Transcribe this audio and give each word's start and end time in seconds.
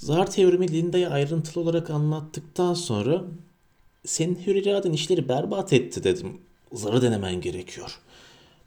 Zar 0.00 0.30
teorimi 0.30 0.72
Linda'ya 0.72 1.10
ayrıntılı 1.10 1.62
olarak 1.62 1.90
anlattıktan 1.90 2.74
sonra 2.74 3.24
senin 4.04 4.34
hür 4.46 4.54
iraden 4.54 4.92
işleri 4.92 5.28
berbat 5.28 5.72
etti 5.72 6.04
dedim. 6.04 6.40
Zarı 6.72 7.02
denemen 7.02 7.40
gerekiyor. 7.40 7.98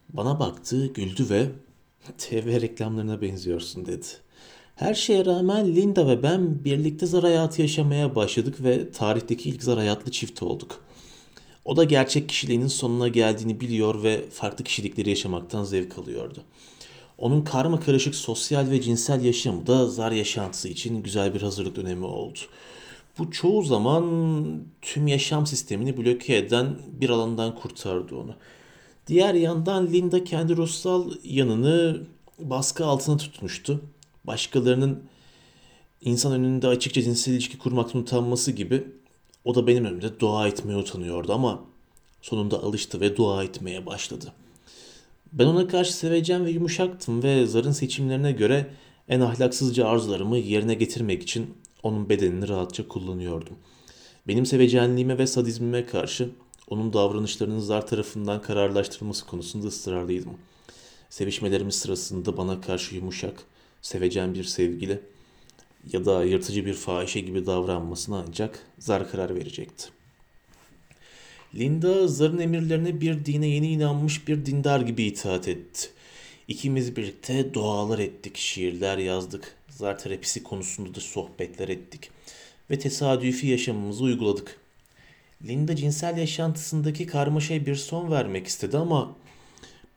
Bana 0.10 0.40
baktı, 0.40 0.88
güldü 0.88 1.30
ve 1.30 1.50
TV 2.18 2.62
reklamlarına 2.62 3.22
benziyorsun 3.22 3.86
dedi. 3.86 4.06
Her 4.76 4.94
şeye 4.94 5.26
rağmen 5.26 5.76
Linda 5.76 6.08
ve 6.08 6.24
ben 6.24 6.64
birlikte 6.64 7.06
zar 7.06 7.24
hayatı 7.24 7.62
yaşamaya 7.62 8.16
başladık 8.16 8.64
ve 8.64 8.92
tarihteki 8.92 9.50
ilk 9.50 9.64
zar 9.64 9.78
hayatlı 9.78 10.12
çift 10.12 10.44
olduk. 10.44 10.84
O 11.66 11.78
da 11.78 11.84
gerçek 11.84 12.30
kişiliğinin 12.30 12.68
sonuna 12.68 13.08
geldiğini 13.08 13.60
biliyor 13.60 14.04
ve 14.04 14.30
farklı 14.30 14.64
kişilikleri 14.64 15.10
yaşamaktan 15.10 15.64
zevk 15.64 15.98
alıyordu. 15.98 16.44
Onun 17.24 17.42
karma 17.42 17.80
karışık 17.80 18.16
sosyal 18.16 18.70
ve 18.70 18.82
cinsel 18.82 19.24
yaşamı 19.24 19.68
da 19.68 19.88
zar 19.88 20.12
yaşantısı 20.12 20.70
için 20.70 21.04
güzel 21.04 21.34
bir 21.34 21.42
hazırlık 21.42 21.76
dönemi 21.76 22.06
oldu. 22.06 22.40
Bu 23.18 23.32
çoğu 23.32 23.64
zaman 23.64 24.06
tüm 24.82 25.08
yaşam 25.08 25.48
sistemini 25.48 25.98
bloke 25.98 26.38
eden 26.38 26.76
bir 27.02 27.10
alandan 27.10 27.56
kurtardı 27.56 28.16
onu. 28.16 28.36
Diğer 29.08 29.34
yandan 29.34 29.88
Linda 29.88 30.24
kendi 30.24 30.58
ruhsal 30.58 31.12
yanını 31.24 32.02
baskı 32.40 32.86
altına 32.86 33.18
tutmuştu. 33.18 33.82
Başkalarının 34.24 35.04
insan 36.02 36.34
önünde 36.34 36.68
açıkça 36.68 37.02
cinsel 37.02 37.34
ilişki 37.34 37.58
kurmaktan 37.58 38.02
utanması 38.02 38.52
gibi 38.52 38.88
o 39.46 39.56
da 39.56 39.68
benim 39.68 39.86
önümde 39.86 40.20
dua 40.20 40.48
etmeye 40.48 40.76
utanıyordu 40.78 41.34
ama 41.34 41.64
sonunda 42.22 42.64
alıştı 42.64 43.02
ve 43.02 43.18
dua 43.18 43.44
etmeye 43.44 43.86
başladı. 43.86 44.34
Ben 45.34 45.46
ona 45.46 45.68
karşı 45.68 45.94
sevecen 45.94 46.46
ve 46.46 46.52
yumuşaktım 46.52 47.24
ve 47.24 47.46
zarın 47.46 47.72
seçimlerine 47.72 48.32
göre 48.32 48.68
en 49.10 49.20
ahlaksızca 49.20 49.88
arzularımı 49.88 50.38
yerine 50.38 50.74
getirmek 50.74 51.24
için 51.24 51.54
onun 51.84 52.10
bedenini 52.10 52.48
rahatça 52.48 52.88
kullanıyordum. 52.88 53.56
Benim 54.28 54.46
sevecenliğime 54.46 55.18
ve 55.18 55.28
sadizmime 55.28 55.86
karşı 55.86 56.30
onun 56.70 56.94
davranışlarının 56.94 57.60
zar 57.60 57.88
tarafından 57.88 58.42
kararlaştırılması 58.42 59.26
konusunda 59.26 59.68
ısrarlıydım. 59.68 60.38
Sevişmelerimiz 61.10 61.76
sırasında 61.76 62.38
bana 62.38 62.62
karşı 62.62 62.96
yumuşak, 62.96 63.44
sevecen 63.82 64.34
bir 64.34 64.44
sevgili 64.44 65.00
ya 65.94 66.06
da 66.06 66.24
yırtıcı 66.24 66.66
bir 66.66 66.74
fahişe 66.74 67.20
gibi 67.20 67.46
davranmasına 67.46 68.24
ancak 68.28 68.60
zar 68.80 69.12
karar 69.12 69.36
verecekti. 69.36 70.03
Linda 71.56 72.08
zarın 72.08 72.40
emirlerine 72.40 73.02
bir 73.02 73.26
dine 73.26 73.48
yeni 73.48 73.72
inanmış 73.72 74.28
bir 74.28 74.46
dindar 74.46 74.82
gibi 74.82 75.04
itaat 75.04 75.48
etti. 75.48 75.90
İkimiz 76.48 76.96
birlikte 76.96 77.54
dualar 77.54 78.00
ettik, 78.00 78.38
şiirler 78.38 78.98
yazdık, 78.98 79.56
zar 79.70 80.00
terapisi 80.00 80.44
konusunda 80.44 80.96
da 80.96 81.00
sohbetler 81.00 81.70
ettik 81.70 82.10
ve 82.70 82.80
tesadüfi 82.80 83.48
yaşamımızı 83.48 84.04
uyguladık. 84.04 84.60
Linda 85.48 85.76
cinsel 85.76 86.18
yaşantısındaki 86.18 87.06
karmaşaya 87.06 87.66
bir 87.66 87.76
son 87.76 88.12
vermek 88.12 88.48
istedi 88.48 88.78
ama 88.78 89.16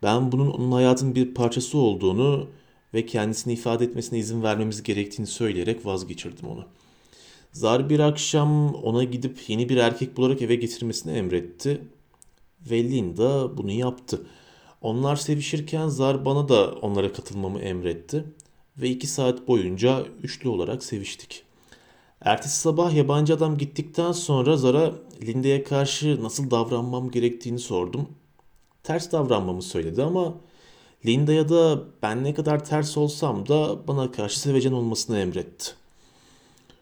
ben 0.03 0.33
bunun 0.33 0.51
onun 0.51 0.73
hayatın 0.73 1.15
bir 1.15 1.34
parçası 1.34 1.79
olduğunu 1.79 2.51
ve 2.95 3.07
kendisini 3.07 3.53
ifade 3.53 3.84
etmesine 3.84 4.19
izin 4.19 4.43
vermemiz 4.43 4.83
gerektiğini 4.83 5.27
söyleyerek 5.27 5.87
vazgeçirdim 5.87 6.49
onu. 6.49 6.67
Zar 7.57 7.91
bir 7.91 8.01
akşam 8.01 8.75
ona 8.75 9.05
gidip 9.05 9.49
yeni 9.49 9.69
bir 9.69 9.77
erkek 9.77 10.17
bularak 10.17 10.43
eve 10.43 10.55
getirmesini 10.55 11.12
emretti 11.12 11.81
ve 12.71 12.85
Linda 12.85 13.57
bunu 13.59 13.71
yaptı. 13.71 14.27
Onlar 14.83 15.17
sevişirken 15.17 15.89
Zar 15.89 16.25
bana 16.25 16.49
da 16.49 16.73
onlara 16.73 17.12
katılmamı 17.12 17.61
emretti 17.61 18.25
ve 18.77 18.89
iki 18.89 19.07
saat 19.07 19.49
boyunca 19.49 20.07
üçlü 20.23 20.49
olarak 20.49 20.84
seviştik. 20.84 21.43
Ertesi 22.21 22.57
sabah 22.57 22.95
yabancı 22.95 23.34
adam 23.34 23.59
gittikten 23.59 24.12
sonra 24.12 24.57
Zar'a 24.57 24.93
Linda'ya 25.23 25.65
karşı 25.65 26.23
nasıl 26.23 26.51
davranmam 26.51 27.11
gerektiğini 27.11 27.59
sordum. 27.59 28.09
Ters 28.83 29.12
davranmamı 29.12 29.62
söyledi 29.62 30.03
ama 30.03 30.34
Linda'ya 31.06 31.49
da 31.49 31.83
ben 32.03 32.25
ne 32.25 32.34
kadar 32.34 32.65
ters 32.65 32.97
olsam 32.97 33.49
da 33.49 33.88
bana 33.88 34.12
karşı 34.12 34.41
sevecen 34.41 34.73
olmasını 34.73 35.19
emretti. 35.19 35.86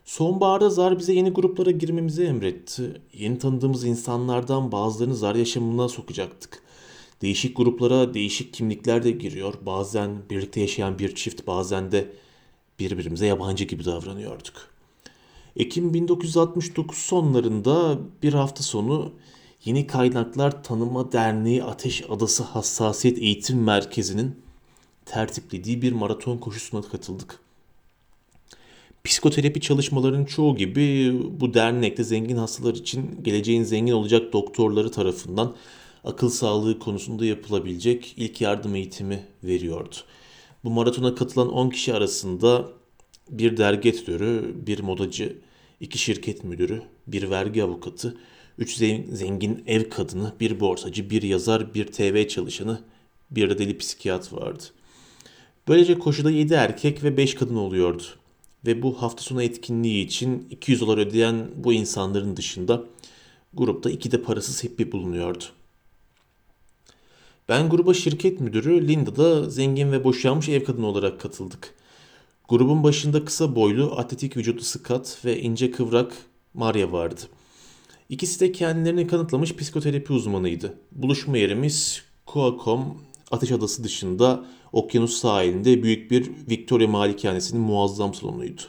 Sonbaharda 0.05 0.71
Zar 0.71 0.99
bize 0.99 1.13
yeni 1.13 1.31
gruplara 1.31 1.71
girmemizi 1.71 2.25
emretti. 2.25 3.01
Yeni 3.13 3.39
tanıdığımız 3.39 3.85
insanlardan 3.85 4.73
bazılarını 4.73 5.17
Zar 5.17 5.35
yaşamına 5.35 5.89
sokacaktık. 5.89 6.63
Değişik 7.23 7.57
gruplara 7.57 8.15
değişik 8.15 8.55
kimlikler 8.55 9.05
de 9.05 9.11
giriyor. 9.11 9.55
Bazen 9.67 10.11
birlikte 10.31 10.61
yaşayan 10.61 10.99
bir 10.99 11.15
çift 11.15 11.47
bazen 11.47 11.93
de 11.93 12.13
birbirimize 12.79 13.27
yabancı 13.27 13.65
gibi 13.65 13.85
davranıyorduk. 13.85 14.55
Ekim 15.57 15.95
1969 15.95 16.99
sonlarında 16.99 17.99
bir 18.23 18.35
hafta 18.35 18.63
sonu 18.63 19.13
Yeni 19.65 19.87
Kaynaklar 19.87 20.65
Tanıma 20.65 21.13
Derneği 21.13 21.65
Ateş 21.65 22.11
Adası 22.11 22.43
Hassasiyet 22.43 23.19
Eğitim 23.19 23.63
Merkezi'nin 23.63 24.37
tertiplediği 25.05 25.83
bir 25.83 25.93
maraton 25.93 26.39
koşusuna 26.39 26.83
katıldık. 26.83 27.44
Psikoterapi 29.05 29.61
çalışmalarının 29.61 30.25
çoğu 30.25 30.57
gibi 30.57 31.13
bu 31.41 31.55
dernekte 31.55 32.05
zengin 32.05 32.37
hastalar 32.37 32.75
için 32.75 33.23
geleceğin 33.23 33.63
zengin 33.63 33.93
olacak 33.93 34.33
doktorları 34.33 34.91
tarafından 34.91 35.57
akıl 36.05 36.29
sağlığı 36.29 36.79
konusunda 36.79 37.25
yapılabilecek 37.25 38.15
ilk 38.17 38.41
yardım 38.41 38.75
eğitimi 38.75 39.27
veriyordu. 39.43 39.95
Bu 40.65 40.71
maratona 40.71 41.15
katılan 41.15 41.53
10 41.53 41.71
kişi 41.71 41.95
arasında 41.95 42.69
bir 43.31 43.57
dergi 43.57 43.89
editörü, 43.89 44.55
bir 44.67 44.81
modacı, 44.81 45.37
iki 45.81 45.99
şirket 45.99 46.45
müdürü, 46.45 46.83
bir 47.07 47.31
vergi 47.31 47.65
avukatı, 47.65 48.17
üç 48.59 48.77
zengin 49.13 49.65
ev 49.67 49.91
kadını, 49.91 50.33
bir 50.41 50.61
borsacı, 50.61 51.11
bir 51.11 51.23
yazar, 51.23 51.75
bir 51.75 51.87
TV 51.87 52.29
çalışanı, 52.29 52.81
bir 53.31 53.51
de 53.51 53.59
deli 53.59 53.79
psikiyat 53.79 54.33
vardı. 54.33 54.63
Böylece 55.69 55.99
koşuda 55.99 56.31
7 56.31 56.55
erkek 56.55 57.05
ve 57.05 57.17
5 57.17 57.35
kadın 57.35 57.57
oluyordu. 57.57 58.03
Ve 58.67 58.83
bu 58.83 59.03
hafta 59.03 59.23
sonu 59.23 59.43
etkinliği 59.43 60.07
için 60.07 60.47
200 60.51 60.81
dolar 60.81 60.99
ödeyen 60.99 61.49
bu 61.57 61.73
insanların 61.73 62.37
dışında 62.37 62.85
grupta 63.55 63.91
iki 63.91 64.13
de 64.13 64.23
parasız 64.23 64.65
hippi 64.65 64.93
bulunuyordu. 64.93 65.45
Ben 67.49 67.71
gruba 67.71 67.95
şirket 67.95 68.41
müdürü, 68.41 68.89
Linda 68.89 69.17
da 69.17 69.51
zengin 69.51 69.93
ve 69.93 70.05
boşanmış 70.05 70.49
ev 70.49 70.65
kadını 70.65 70.87
olarak 70.87 71.21
katıldık. 71.21 71.75
Grubun 72.49 72.83
başında 72.83 73.25
kısa 73.25 73.57
boylu, 73.57 73.99
atletik 73.99 74.37
vücutlu 74.37 74.65
Scott 74.65 75.25
ve 75.25 75.41
ince 75.41 75.71
kıvrak 75.71 76.13
Maria 76.55 76.93
vardı. 76.93 77.21
İkisi 78.09 78.41
de 78.41 78.53
kendilerini 78.53 79.07
kanıtlamış 79.07 79.57
psikoterapi 79.57 80.13
uzmanıydı. 80.13 80.75
Buluşma 80.93 81.39
yerimiz 81.39 82.03
Coacom 82.27 82.99
Ateş 83.35 83.53
Adası 83.53 83.85
dışında 83.85 84.45
okyanus 84.73 85.17
sahilinde 85.17 85.83
büyük 85.83 86.11
bir 86.11 86.31
Victoria 86.51 86.89
malikanesinin 86.89 87.63
muazzam 87.63 88.15
salonuydu. 88.15 88.63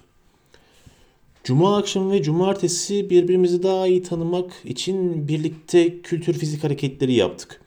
Cuma 1.43 1.77
akşamı 1.77 2.11
ve 2.11 2.23
cumartesi 2.23 3.09
birbirimizi 3.09 3.63
daha 3.63 3.87
iyi 3.87 4.03
tanımak 4.03 4.53
için 4.63 5.27
birlikte 5.27 6.01
kültür 6.01 6.33
fizik 6.33 6.63
hareketleri 6.63 7.13
yaptık. 7.13 7.61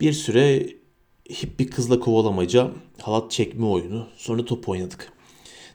Bir 0.00 0.12
süre 0.12 0.66
hip 1.30 1.58
bir 1.58 1.70
kızla 1.70 2.00
kovalamaca, 2.00 2.70
halat 3.02 3.30
çekme 3.30 3.66
oyunu, 3.66 4.06
sonra 4.16 4.44
top 4.44 4.68
oynadık. 4.68 5.12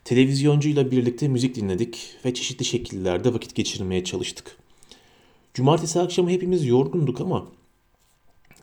Televizyoncuyla 0.06 0.92
birlikte 0.92 1.28
müzik 1.28 1.56
dinledik 1.56 2.16
ve 2.26 2.34
çeşitli 2.34 2.66
şekillerde 2.66 3.34
vakit 3.34 3.56
geçirmeye 3.56 4.04
çalıştık. 4.04 4.58
Cumartesi 5.54 6.00
akşamı 6.00 6.30
hepimiz 6.30 6.66
yorgunduk 6.66 7.22
ama 7.22 7.48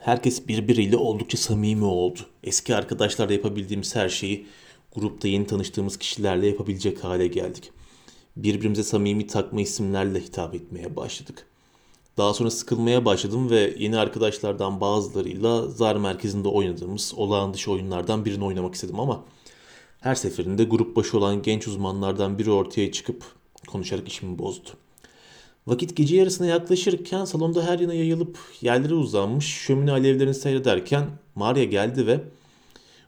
herkes 0.06 0.49
birbiriyle 0.49 0.97
oldukça 0.97 1.39
samimi 1.39 1.84
oldu. 1.84 2.19
Eski 2.44 2.77
arkadaşlarla 2.77 3.33
yapabildiğimiz 3.33 3.97
her 3.97 4.09
şeyi 4.09 4.47
grupta 4.94 5.28
yeni 5.28 5.47
tanıştığımız 5.47 5.97
kişilerle 5.97 6.47
yapabilecek 6.47 7.05
hale 7.05 7.27
geldik. 7.27 7.71
Birbirimize 8.37 8.82
samimi 8.82 9.26
takma 9.26 9.61
isimlerle 9.61 10.20
hitap 10.20 10.55
etmeye 10.55 10.97
başladık. 10.97 11.47
Daha 12.17 12.35
sonra 12.35 12.50
sıkılmaya 12.50 13.05
başladım 13.05 13.50
ve 13.50 13.75
yeni 13.79 13.99
arkadaşlardan 13.99 14.81
bazılarıyla 14.81 15.69
zar 15.69 15.97
merkezinde 15.97 16.49
oynadığımız 16.49 17.14
olağan 17.17 17.55
dışı 17.55 17.73
oyunlardan 17.73 18.25
birini 18.25 18.44
oynamak 18.44 18.75
istedim 18.75 19.00
ama 19.00 19.25
her 20.00 20.14
seferinde 20.14 20.64
grup 20.64 20.97
başı 20.97 21.19
olan 21.19 21.43
genç 21.43 21.69
uzmanlardan 21.69 22.38
biri 22.38 22.50
ortaya 22.50 22.93
çıkıp 22.93 23.25
konuşarak 23.67 24.08
işimi 24.08 24.38
bozdu. 24.38 24.69
Vakit 25.67 25.97
gece 25.97 26.17
yarısına 26.17 26.47
yaklaşırken 26.47 27.25
salonda 27.25 27.67
her 27.67 27.79
yana 27.79 27.95
yayılıp 27.95 28.39
yerlere 28.61 28.95
uzanmış 28.95 29.47
şömine 29.47 29.93
alevlerini 29.93 30.35
seyrederken 30.35 31.11
Maria 31.35 31.65
geldi 31.65 32.07
ve 32.07 32.21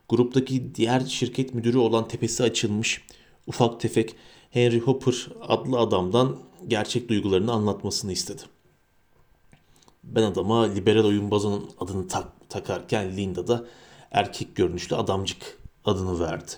gruptaki 0.09 0.75
diğer 0.75 1.01
şirket 1.01 1.55
müdürü 1.55 1.79
olan 1.79 2.09
tepesi 2.09 2.43
açılmış 2.43 3.03
ufak 3.47 3.81
tefek 3.81 4.15
Henry 4.51 4.81
Hopper 4.81 5.29
adlı 5.41 5.79
adamdan 5.79 6.37
gerçek 6.69 7.09
duygularını 7.09 7.53
anlatmasını 7.53 8.13
istedi. 8.13 8.43
Ben 10.05 10.23
adama 10.23 10.63
liberal 10.63 11.05
oyunbazının 11.05 11.65
adını 11.81 12.09
tak, 12.09 12.51
takarken 12.51 13.17
Linda 13.17 13.47
da 13.47 13.65
erkek 14.11 14.57
görünüşlü 14.57 14.97
adamcık 14.97 15.59
adını 15.85 16.21
verdi. 16.21 16.51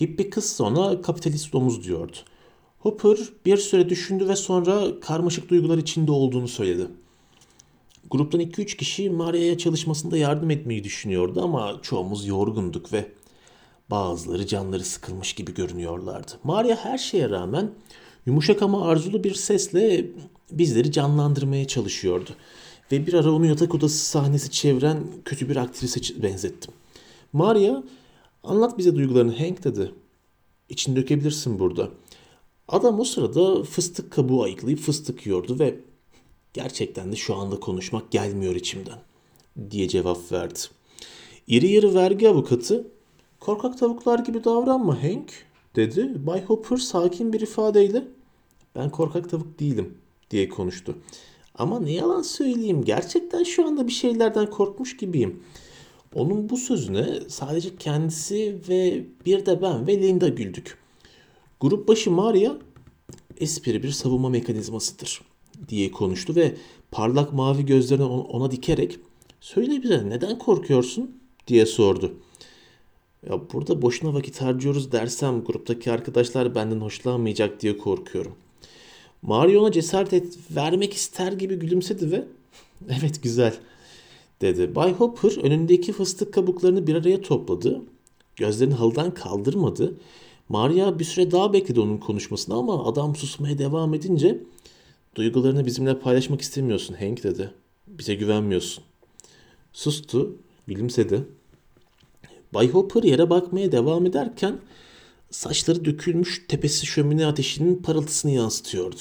Hippie 0.00 0.30
kız 0.30 0.60
ona 0.60 1.02
kapitalist 1.02 1.52
domuz 1.52 1.84
diyordu. 1.84 2.16
Hopper 2.84 3.18
bir 3.46 3.56
süre 3.56 3.88
düşündü 3.88 4.28
ve 4.28 4.36
sonra 4.36 5.00
karmaşık 5.00 5.48
duygular 5.48 5.78
içinde 5.78 6.12
olduğunu 6.12 6.48
söyledi. 6.48 6.86
Gruptan 8.10 8.40
2-3 8.40 8.76
kişi 8.76 9.10
Maria'ya 9.10 9.58
çalışmasında 9.58 10.16
yardım 10.16 10.50
etmeyi 10.50 10.84
düşünüyordu 10.84 11.42
ama 11.42 11.78
çoğumuz 11.82 12.26
yorgunduk 12.26 12.92
ve 12.92 13.12
bazıları 13.90 14.46
canları 14.46 14.84
sıkılmış 14.84 15.32
gibi 15.32 15.54
görünüyorlardı. 15.54 16.32
Maria 16.44 16.76
her 16.76 16.98
şeye 16.98 17.30
rağmen 17.30 17.70
yumuşak 18.26 18.62
ama 18.62 18.88
arzulu 18.88 19.24
bir 19.24 19.34
sesle 19.34 20.06
bizleri 20.50 20.92
canlandırmaya 20.92 21.66
çalışıyordu. 21.66 22.30
Ve 22.92 23.06
bir 23.06 23.14
ara 23.14 23.32
onu 23.32 23.46
yatak 23.46 23.74
odası 23.74 24.04
sahnesi 24.04 24.50
çeviren 24.50 25.02
kötü 25.24 25.48
bir 25.48 25.56
aktrise 25.56 26.22
benzettim. 26.22 26.74
Maria 27.32 27.82
anlat 28.42 28.78
bize 28.78 28.94
duygularını 28.94 29.38
Hank 29.38 29.64
dedi. 29.64 29.92
İçini 30.68 30.96
dökebilirsin 30.96 31.58
burada. 31.58 31.88
Adam 32.68 33.00
o 33.00 33.04
sırada 33.04 33.62
fıstık 33.62 34.12
kabuğu 34.12 34.42
ayıklayıp 34.42 34.78
fıstık 34.78 35.26
yiyordu 35.26 35.58
ve 35.58 35.80
gerçekten 36.52 37.12
de 37.12 37.16
şu 37.16 37.34
anda 37.34 37.60
konuşmak 37.60 38.10
gelmiyor 38.10 38.54
içimden 38.54 38.98
diye 39.70 39.88
cevap 39.88 40.32
verdi. 40.32 40.58
İri 41.46 41.72
yarı 41.72 41.94
vergi 41.94 42.28
avukatı 42.28 42.88
korkak 43.40 43.78
tavuklar 43.78 44.18
gibi 44.18 44.44
davranma 44.44 45.02
Hank 45.02 45.32
dedi. 45.76 46.26
Bay 46.26 46.44
Hopper 46.44 46.76
sakin 46.76 47.32
bir 47.32 47.40
ifadeyle 47.40 48.04
ben 48.76 48.90
korkak 48.90 49.30
tavuk 49.30 49.60
değilim 49.60 49.98
diye 50.30 50.48
konuştu. 50.48 50.98
Ama 51.54 51.80
ne 51.80 51.92
yalan 51.92 52.22
söyleyeyim 52.22 52.84
gerçekten 52.84 53.42
şu 53.42 53.66
anda 53.66 53.86
bir 53.86 53.92
şeylerden 53.92 54.50
korkmuş 54.50 54.96
gibiyim. 54.96 55.42
Onun 56.14 56.48
bu 56.48 56.56
sözüne 56.56 57.20
sadece 57.28 57.76
kendisi 57.76 58.58
ve 58.68 59.04
bir 59.26 59.46
de 59.46 59.62
ben 59.62 59.86
ve 59.86 60.02
Linda 60.02 60.28
güldük. 60.28 60.83
Grup 61.64 61.88
başı 61.88 62.10
Maria 62.10 62.56
espri 63.38 63.82
bir 63.82 63.90
savunma 63.90 64.28
mekanizmasıdır 64.28 65.20
diye 65.68 65.90
konuştu 65.90 66.36
ve 66.36 66.54
parlak 66.90 67.32
mavi 67.32 67.66
gözlerini 67.66 68.04
ona 68.04 68.50
dikerek 68.50 68.98
söyle 69.40 69.82
bize 69.82 70.08
neden 70.08 70.38
korkuyorsun 70.38 71.18
diye 71.46 71.66
sordu. 71.66 72.14
Ya 73.30 73.40
burada 73.52 73.82
boşuna 73.82 74.14
vakit 74.14 74.40
harcıyoruz 74.40 74.92
dersem 74.92 75.44
gruptaki 75.44 75.92
arkadaşlar 75.92 76.54
benden 76.54 76.80
hoşlanmayacak 76.80 77.62
diye 77.62 77.78
korkuyorum. 77.78 78.32
Mario 79.22 79.62
ona 79.62 79.72
cesaret 79.72 80.12
et, 80.12 80.38
vermek 80.56 80.92
ister 80.92 81.32
gibi 81.32 81.54
gülümsedi 81.54 82.10
ve 82.10 82.24
evet 83.00 83.22
güzel 83.22 83.54
dedi. 84.40 84.74
Bay 84.74 84.92
Hopper 84.92 85.44
önündeki 85.44 85.92
fıstık 85.92 86.34
kabuklarını 86.34 86.86
bir 86.86 86.94
araya 86.94 87.20
topladı. 87.20 87.82
Gözlerini 88.36 88.74
halıdan 88.74 89.14
kaldırmadı. 89.14 89.94
Maria 90.48 90.98
bir 90.98 91.04
süre 91.04 91.30
daha 91.30 91.52
bekledi 91.52 91.80
onun 91.80 91.98
konuşmasını 91.98 92.54
ama 92.54 92.86
adam 92.86 93.16
susmaya 93.16 93.58
devam 93.58 93.94
edince 93.94 94.40
duygularını 95.14 95.66
bizimle 95.66 95.98
paylaşmak 95.98 96.40
istemiyorsun 96.40 96.94
Hank 96.94 97.22
dedi. 97.22 97.50
Bize 97.86 98.14
güvenmiyorsun. 98.14 98.84
Sustu, 99.72 100.36
gülümsedi. 100.66 101.24
Bay 102.54 102.70
Hopper 102.70 103.02
yere 103.02 103.30
bakmaya 103.30 103.72
devam 103.72 104.06
ederken 104.06 104.58
saçları 105.30 105.84
dökülmüş 105.84 106.44
tepesi 106.48 106.86
şömine 106.86 107.26
ateşinin 107.26 107.76
parıltısını 107.76 108.30
yansıtıyordu. 108.30 108.96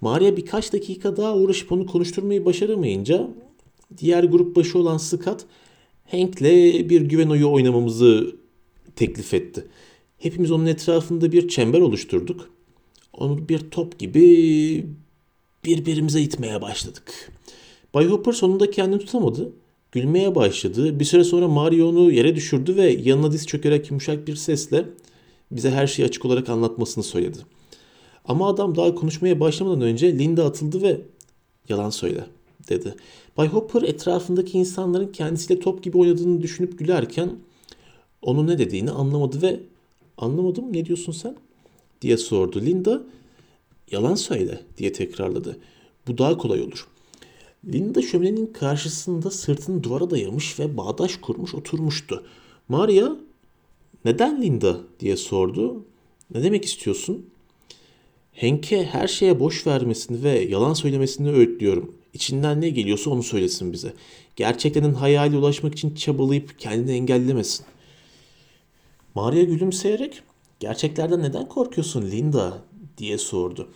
Maria 0.00 0.36
birkaç 0.36 0.72
dakika 0.72 1.16
daha 1.16 1.36
uğraşıp 1.36 1.72
onu 1.72 1.86
konuşturmayı 1.86 2.44
başaramayınca 2.44 3.30
diğer 3.98 4.24
grup 4.24 4.56
başı 4.56 4.78
olan 4.78 4.96
Scott 4.96 5.44
Hank'le 6.10 6.42
bir 6.90 7.00
güven 7.00 7.28
oyu 7.28 7.50
oynamamızı 7.50 8.36
teklif 8.96 9.34
etti. 9.34 9.66
Hepimiz 10.20 10.50
onun 10.50 10.66
etrafında 10.66 11.32
bir 11.32 11.48
çember 11.48 11.80
oluşturduk. 11.80 12.50
Onu 13.12 13.48
bir 13.48 13.70
top 13.70 13.98
gibi 13.98 14.86
birbirimize 15.64 16.20
itmeye 16.20 16.62
başladık. 16.62 17.32
Bay 17.94 18.06
Hopper 18.06 18.32
sonunda 18.32 18.70
kendini 18.70 18.98
tutamadı. 18.98 19.52
Gülmeye 19.92 20.34
başladı. 20.34 21.00
Bir 21.00 21.04
süre 21.04 21.24
sonra 21.24 21.48
Mario 21.48 21.88
onu 21.88 22.12
yere 22.12 22.36
düşürdü 22.36 22.76
ve 22.76 22.90
yanına 22.90 23.32
diz 23.32 23.46
çökerek 23.46 23.90
yumuşak 23.90 24.26
bir 24.28 24.36
sesle 24.36 24.84
bize 25.50 25.70
her 25.70 25.86
şeyi 25.86 26.06
açık 26.06 26.24
olarak 26.24 26.48
anlatmasını 26.48 27.04
söyledi. 27.04 27.38
Ama 28.24 28.48
adam 28.48 28.76
daha 28.76 28.94
konuşmaya 28.94 29.40
başlamadan 29.40 29.80
önce 29.80 30.18
Linda 30.18 30.44
atıldı 30.44 30.82
ve 30.82 31.00
yalan 31.68 31.90
söyle 31.90 32.26
dedi. 32.68 32.94
Bay 33.36 33.48
Hopper 33.48 33.82
etrafındaki 33.82 34.58
insanların 34.58 35.12
kendisiyle 35.12 35.60
top 35.60 35.82
gibi 35.82 35.98
oynadığını 35.98 36.42
düşünüp 36.42 36.78
gülerken 36.78 37.30
onun 38.22 38.46
ne 38.46 38.58
dediğini 38.58 38.90
anlamadı 38.90 39.42
ve 39.42 39.60
anlamadım 40.20 40.72
ne 40.72 40.84
diyorsun 40.86 41.12
sen 41.12 41.36
diye 42.02 42.16
sordu. 42.16 42.60
Linda 42.60 43.02
yalan 43.90 44.14
söyle 44.14 44.60
diye 44.78 44.92
tekrarladı. 44.92 45.58
Bu 46.08 46.18
daha 46.18 46.36
kolay 46.36 46.62
olur. 46.62 46.86
Linda 47.72 48.02
şöminenin 48.02 48.46
karşısında 48.46 49.30
sırtını 49.30 49.82
duvara 49.82 50.10
dayamış 50.10 50.60
ve 50.60 50.76
bağdaş 50.76 51.16
kurmuş 51.16 51.54
oturmuştu. 51.54 52.24
Maria 52.68 53.16
neden 54.04 54.42
Linda 54.42 54.80
diye 55.00 55.16
sordu. 55.16 55.84
Ne 56.34 56.42
demek 56.42 56.64
istiyorsun? 56.64 57.26
Henk'e 58.32 58.84
her 58.84 59.08
şeye 59.08 59.40
boş 59.40 59.66
vermesini 59.66 60.22
ve 60.22 60.40
yalan 60.40 60.74
söylemesini 60.74 61.30
öğütlüyorum. 61.30 61.94
İçinden 62.14 62.60
ne 62.60 62.70
geliyorsa 62.70 63.10
onu 63.10 63.22
söylesin 63.22 63.72
bize. 63.72 63.92
Gerçeklerin 64.36 64.94
hayali 64.94 65.36
ulaşmak 65.36 65.74
için 65.74 65.94
çabalayıp 65.94 66.58
kendini 66.58 66.92
engellemesin. 66.92 67.66
Maria 69.14 69.42
gülümseyerek 69.42 70.22
gerçeklerden 70.60 71.22
neden 71.22 71.48
korkuyorsun 71.48 72.02
Linda 72.02 72.58
diye 72.98 73.18
sordu. 73.18 73.68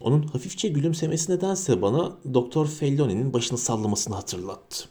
Onun 0.00 0.22
hafifçe 0.22 0.68
gülümsemesi 0.68 1.32
nedense 1.32 1.82
bana 1.82 2.16
Doktor 2.34 2.66
Felloni'nin 2.66 3.32
başını 3.32 3.58
sallamasını 3.58 4.14
hatırlattı. 4.14 4.88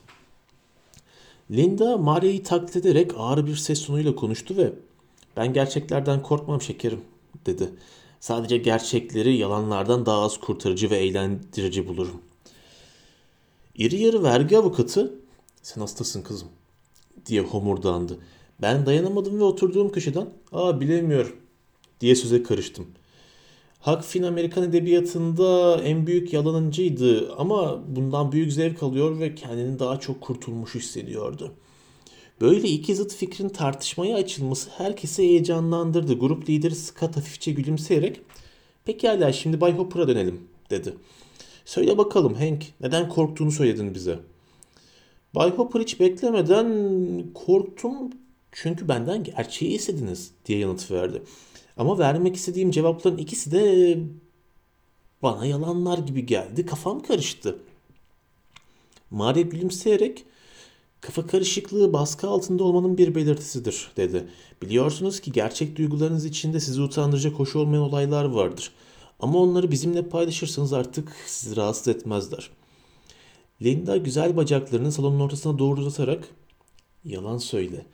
Linda 1.51 1.97
Maria'yı 1.97 2.43
taklit 2.43 2.75
ederek 2.75 3.11
ağır 3.17 3.47
bir 3.47 3.55
ses 3.55 3.85
tonuyla 3.85 4.15
konuştu 4.15 4.57
ve 4.57 4.73
ben 5.37 5.53
gerçeklerden 5.53 6.21
korkmam 6.21 6.61
şekerim 6.61 7.01
dedi. 7.45 7.69
Sadece 8.19 8.57
gerçekleri 8.57 9.37
yalanlardan 9.37 10.05
daha 10.05 10.21
az 10.21 10.37
kurtarıcı 10.37 10.89
ve 10.89 10.97
eğlendirici 10.97 11.87
bulurum. 11.87 12.21
İri 13.75 14.01
yarı 14.01 14.23
vergi 14.23 14.57
avukatı 14.57 15.13
sen 15.61 15.81
hastasın 15.81 16.21
kızım 16.21 16.47
diye 17.25 17.41
homurdandı. 17.41 18.19
Ben 18.61 18.85
dayanamadım 18.85 19.39
ve 19.39 19.43
oturduğum 19.43 19.91
köşeden 19.91 20.29
aa 20.51 20.81
bilemiyorum 20.81 21.35
diye 22.01 22.15
söze 22.15 22.43
karıştım. 22.43 22.87
Huck 23.79 24.03
Finn 24.03 24.23
Amerikan 24.23 24.63
edebiyatında 24.63 25.81
en 25.83 26.07
büyük 26.07 26.33
yalancıydı 26.33 27.33
ama 27.37 27.83
bundan 27.95 28.31
büyük 28.31 28.53
zevk 28.53 28.83
alıyor 28.83 29.19
ve 29.19 29.35
kendini 29.35 29.79
daha 29.79 29.99
çok 29.99 30.21
kurtulmuş 30.21 30.75
hissediyordu. 30.75 31.51
Böyle 32.41 32.67
iki 32.67 32.95
zıt 32.95 33.13
fikrin 33.13 33.49
tartışmaya 33.49 34.15
açılması 34.15 34.69
herkesi 34.69 35.23
heyecanlandırdı. 35.23 36.19
Grup 36.19 36.49
lideri 36.49 36.75
Scott 36.75 37.17
hafifçe 37.17 37.51
gülümseyerek 37.51 38.21
pekala 38.85 39.33
şimdi 39.33 39.61
Bay 39.61 39.77
Hopper'a 39.77 40.07
dönelim 40.07 40.41
dedi. 40.69 40.93
Söyle 41.65 41.97
bakalım 41.97 42.33
Hank 42.33 42.65
neden 42.81 43.09
korktuğunu 43.09 43.51
söyledin 43.51 43.95
bize. 43.95 44.19
Bay 45.35 45.49
Hopper 45.49 45.81
hiç 45.81 45.99
beklemeden 45.99 47.23
korktum 47.33 48.11
çünkü 48.51 48.87
benden 48.87 49.23
gerçeği 49.23 49.71
istediniz 49.71 50.31
diye 50.45 50.59
yanıt 50.59 50.91
verdi. 50.91 51.23
Ama 51.77 51.99
vermek 51.99 52.35
istediğim 52.35 52.71
cevapların 52.71 53.17
ikisi 53.17 53.51
de 53.51 53.97
bana 55.21 55.45
yalanlar 55.45 55.97
gibi 55.97 56.25
geldi. 56.25 56.65
Kafam 56.65 57.03
karıştı. 57.03 57.57
Maria 59.11 59.41
gülümseyerek 59.41 60.25
kafa 61.01 61.27
karışıklığı 61.27 61.93
baskı 61.93 62.27
altında 62.27 62.63
olmanın 62.63 62.97
bir 62.97 63.15
belirtisidir 63.15 63.91
dedi. 63.97 64.27
Biliyorsunuz 64.61 65.19
ki 65.19 65.31
gerçek 65.31 65.77
duygularınız 65.77 66.25
içinde 66.25 66.59
sizi 66.59 66.81
utandıracak 66.81 67.33
hoş 67.33 67.55
olmayan 67.55 67.83
olaylar 67.83 68.25
vardır. 68.25 68.71
Ama 69.19 69.39
onları 69.39 69.71
bizimle 69.71 70.09
paylaşırsanız 70.09 70.73
artık 70.73 71.15
sizi 71.25 71.55
rahatsız 71.55 71.87
etmezler. 71.87 72.49
Linda 73.61 73.97
güzel 73.97 74.37
bacaklarını 74.37 74.91
salonun 74.91 75.19
ortasına 75.19 75.59
doğru 75.59 75.81
uzatarak 75.81 76.27
yalan 77.05 77.37
söyle 77.37 77.85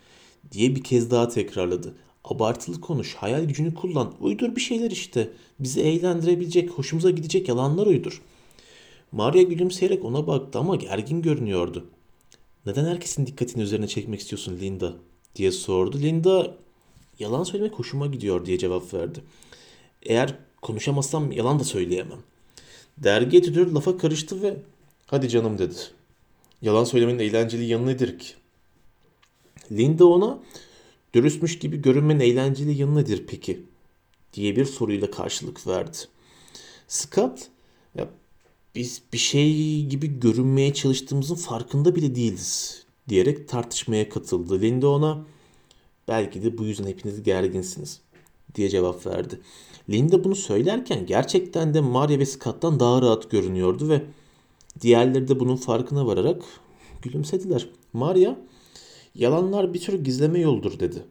diye 0.51 0.75
bir 0.75 0.83
kez 0.83 1.11
daha 1.11 1.27
tekrarladı. 1.27 1.95
Abartılı 2.23 2.81
konuş, 2.81 3.15
hayal 3.15 3.43
gücünü 3.43 3.73
kullan, 3.73 4.13
uydur 4.19 4.55
bir 4.55 4.61
şeyler 4.61 4.91
işte. 4.91 5.29
Bizi 5.59 5.81
eğlendirebilecek, 5.81 6.69
hoşumuza 6.69 7.09
gidecek 7.09 7.47
yalanlar 7.47 7.87
uydur. 7.87 8.21
Maria 9.11 9.41
gülümseyerek 9.41 10.05
ona 10.05 10.27
baktı 10.27 10.59
ama 10.59 10.75
gergin 10.75 11.21
görünüyordu. 11.21 11.85
Neden 12.65 12.85
herkesin 12.85 13.27
dikkatini 13.27 13.63
üzerine 13.63 13.87
çekmek 13.87 14.19
istiyorsun 14.19 14.59
Linda? 14.61 14.93
diye 15.35 15.51
sordu. 15.51 15.99
Linda 15.99 16.55
yalan 17.19 17.43
söylemek 17.43 17.73
hoşuma 17.73 18.07
gidiyor 18.07 18.45
diye 18.45 18.57
cevap 18.57 18.93
verdi. 18.93 19.19
Eğer 20.03 20.35
konuşamazsam 20.61 21.31
yalan 21.31 21.59
da 21.59 21.63
söyleyemem. 21.63 22.19
Dergi 22.97 23.37
editörü 23.37 23.73
lafa 23.73 23.97
karıştı 23.97 24.41
ve 24.41 24.57
hadi 25.05 25.29
canım 25.29 25.57
dedi. 25.57 25.75
Yalan 26.61 26.83
söylemenin 26.83 27.19
eğlenceli 27.19 27.65
yanı 27.65 27.87
nedir 27.87 28.19
ki? 28.19 28.27
Linda 29.71 30.05
ona 30.05 30.39
Dürüstmüş 31.13 31.59
gibi 31.59 31.81
görünmenin 31.81 32.19
eğlenceli 32.19 32.81
yanı 32.81 32.95
nedir 32.95 33.23
peki? 33.27 33.61
diye 34.33 34.55
bir 34.55 34.65
soruyla 34.65 35.11
karşılık 35.11 35.67
verdi. 35.67 35.97
Scott 36.87 37.47
ya 37.95 38.09
biz 38.75 39.01
bir 39.13 39.17
şey 39.17 39.85
gibi 39.85 40.19
görünmeye 40.19 40.73
çalıştığımızın 40.73 41.35
farkında 41.35 41.95
bile 41.95 42.15
değiliz 42.15 42.83
diyerek 43.09 43.49
tartışmaya 43.49 44.09
katıldı. 44.09 44.61
Linda 44.61 44.89
ona 44.89 45.25
belki 46.07 46.43
de 46.43 46.57
bu 46.57 46.65
yüzden 46.65 46.87
hepiniz 46.87 47.23
gerginsiniz 47.23 48.01
diye 48.55 48.69
cevap 48.69 49.05
verdi. 49.05 49.39
Linda 49.89 50.23
bunu 50.23 50.35
söylerken 50.35 51.05
gerçekten 51.05 51.73
de 51.73 51.81
Maria 51.81 52.19
ve 52.19 52.25
Scott'tan 52.25 52.79
daha 52.79 53.01
rahat 53.01 53.31
görünüyordu 53.31 53.89
ve 53.89 54.01
diğerleri 54.81 55.27
de 55.27 55.39
bunun 55.39 55.55
farkına 55.55 56.05
vararak 56.05 56.43
gülümsediler. 57.01 57.69
Maria 57.93 58.35
yalanlar 59.17 59.73
bir 59.73 59.81
tür 59.81 60.03
gizleme 60.03 60.39
yoldur 60.39 60.79
dedi. 60.79 61.03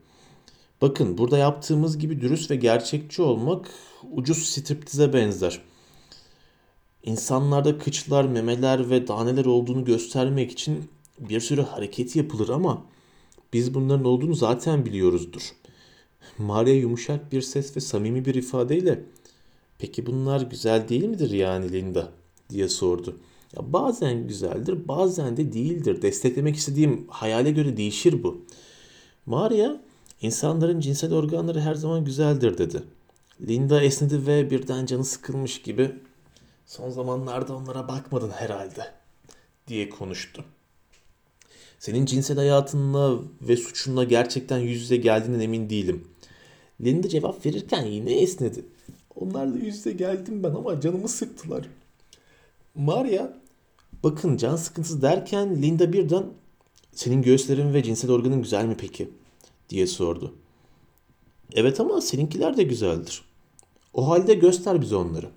Bakın 0.83 1.19
burada 1.19 1.39
yaptığımız 1.39 1.99
gibi 1.99 2.21
dürüst 2.21 2.51
ve 2.51 2.57
gerçekçi 2.57 3.23
olmak 3.23 3.71
ucuz 4.13 4.39
striptize 4.39 5.13
benzer. 5.13 5.63
İnsanlarda 7.03 7.79
kıçlar, 7.79 8.25
memeler 8.25 8.91
ve 8.91 9.09
daneler 9.09 9.45
olduğunu 9.45 9.85
göstermek 9.85 10.53
için 10.53 10.85
bir 11.19 11.41
sürü 11.41 11.63
hareket 11.63 12.17
yapılır 12.17 12.49
ama 12.49 12.85
biz 13.53 13.75
bunların 13.75 14.05
olduğunu 14.05 14.35
zaten 14.35 14.87
biliyoruzdur. 14.87 15.53
Maria 16.39 16.75
yumuşak 16.75 17.33
bir 17.33 17.43
ses 17.43 17.77
ve 17.77 17.81
samimi 17.81 18.25
bir 18.25 18.35
ifadeyle 18.35 19.05
peki 19.79 20.07
bunlar 20.07 20.41
güzel 20.41 20.89
değil 20.89 21.05
midir 21.05 21.31
yani 21.31 21.73
Linda 21.73 22.13
diye 22.51 22.69
sordu. 22.69 23.17
Ya 23.57 23.73
bazen 23.73 24.29
güzeldir 24.29 24.89
bazen 24.89 25.37
de 25.37 25.53
değildir. 25.53 26.03
Desteklemek 26.03 26.57
istediğim 26.57 27.07
hayale 27.09 27.51
göre 27.51 27.77
değişir 27.77 28.23
bu. 28.23 28.45
Maria 29.27 29.77
insanların 30.23 30.81
cinsel 30.81 31.15
organları 31.15 31.61
her 31.61 31.75
zaman 31.75 32.05
güzeldir 32.05 32.59
dedi. 32.59 32.83
Linda 33.41 33.83
esnedi 33.83 34.27
ve 34.27 34.51
birden 34.51 34.87
canı 34.87 35.05
sıkılmış 35.05 35.63
gibi 35.63 35.93
son 36.67 36.91
zamanlarda 36.91 37.57
onlara 37.57 37.89
bakmadın 37.89 38.31
herhalde 38.31 38.93
diye 39.69 39.89
konuştu. 39.89 40.45
Senin 41.79 42.07
cinsel 42.07 42.37
hayatınla 42.37 43.19
ve 43.41 43.57
suçunla 43.57 44.05
gerçekten 44.05 44.59
yüz 44.59 44.81
yüze 44.81 44.97
geldiğinden 44.97 45.41
emin 45.41 45.71
değilim. 45.71 46.09
Linda 46.81 47.09
cevap 47.09 47.47
verirken 47.47 47.87
yine 47.87 48.13
esnedi. 48.13 48.65
Onlarla 49.15 49.57
yüz 49.57 49.77
yüze 49.77 49.93
geldim 49.93 50.43
ben 50.43 50.51
ama 50.51 50.81
canımı 50.81 51.09
sıktılar. 51.09 51.67
Maria 52.75 53.33
bakın 54.07 54.37
can 54.37 54.57
sıkıntısı 54.57 55.03
derken 55.03 55.63
Linda 55.63 55.93
birden 55.93 56.25
senin 56.93 57.23
göğüslerin 57.23 57.75
ve 57.75 57.83
cinsel 57.83 58.11
organın 58.11 58.43
güzel 58.43 58.65
mi 58.65 58.77
peki? 58.79 59.11
diye 59.71 59.87
sordu. 59.87 60.35
Evet 61.55 61.81
ama 61.81 62.01
seninkiler 62.01 62.57
de 62.57 62.63
güzeldir. 62.63 63.23
O 63.95 64.09
halde 64.09 64.35
göster 64.35 64.81
bize 64.81 64.97
onları. 64.97 65.31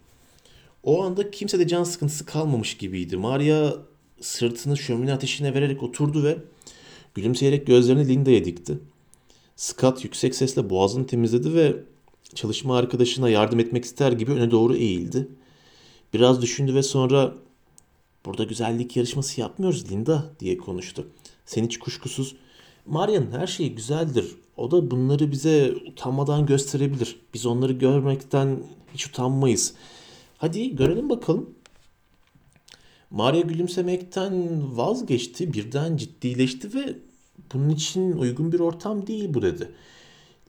O 0.84 1.04
anda 1.04 1.32
kimse 1.32 1.60
de 1.60 1.68
can 1.68 1.84
sıkıntısı 1.84 2.26
kalmamış 2.26 2.78
gibiydi. 2.78 3.18
Maria 3.18 3.74
sırtını 4.22 4.78
şömine 4.78 5.14
ateşine 5.14 5.54
vererek 5.54 5.84
oturdu 5.84 6.24
ve 6.24 6.38
gülümseyerek 7.16 7.68
gözlerini 7.68 8.08
Linda'ya 8.08 8.46
dikti. 8.46 8.80
Scott 9.56 10.04
yüksek 10.04 10.36
sesle 10.36 10.70
boğazını 10.70 11.08
temizledi 11.08 11.54
ve 11.54 11.76
çalışma 12.36 12.78
arkadaşına 12.78 13.30
yardım 13.30 13.60
etmek 13.60 13.86
ister 13.86 14.12
gibi 14.12 14.32
öne 14.32 14.52
doğru 14.52 14.76
eğildi. 14.76 15.28
Biraz 16.14 16.42
düşündü 16.42 16.76
ve 16.76 16.84
sonra 16.84 17.34
burada 18.26 18.44
güzellik 18.44 18.98
yarışması 18.98 19.42
yapmıyoruz 19.42 19.92
Linda 19.92 20.26
diye 20.40 20.58
konuştu. 20.58 21.08
Sen 21.46 21.64
hiç 21.64 21.80
kuşkusuz 21.80 22.36
Maria'nın 22.86 23.32
her 23.32 23.48
şeyi 23.48 23.76
güzeldir. 23.76 24.36
O 24.58 24.72
da 24.72 24.92
bunları 24.92 25.32
bize 25.32 25.74
utanmadan 25.88 26.46
gösterebilir. 26.46 27.20
Biz 27.34 27.46
onları 27.46 27.74
görmekten 27.74 28.64
hiç 28.94 29.08
utanmayız. 29.08 29.74
Hadi 30.38 30.76
görelim 30.76 31.10
bakalım. 31.10 31.50
Maria 33.10 33.42
gülümsemekten 33.42 34.64
vazgeçti, 34.78 35.54
birden 35.54 35.98
ciddileşti 35.98 36.74
ve 36.74 36.96
bunun 37.54 37.70
için 37.70 38.12
uygun 38.12 38.52
bir 38.52 38.60
ortam 38.60 39.08
değil 39.08 39.34
bu 39.34 39.42
dedi. 39.42 39.72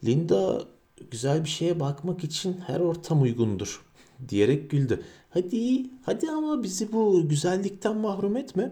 Linda 0.05 0.63
güzel 1.11 1.43
bir 1.43 1.49
şeye 1.49 1.79
bakmak 1.79 2.23
için 2.23 2.57
her 2.67 2.79
ortam 2.79 3.21
uygundur 3.21 3.81
diyerek 4.29 4.69
güldü. 4.69 5.03
Hadi, 5.29 5.85
hadi 6.05 6.29
ama 6.31 6.63
bizi 6.63 6.91
bu 6.91 7.29
güzellikten 7.29 7.97
mahrum 7.97 8.37
etme. 8.37 8.71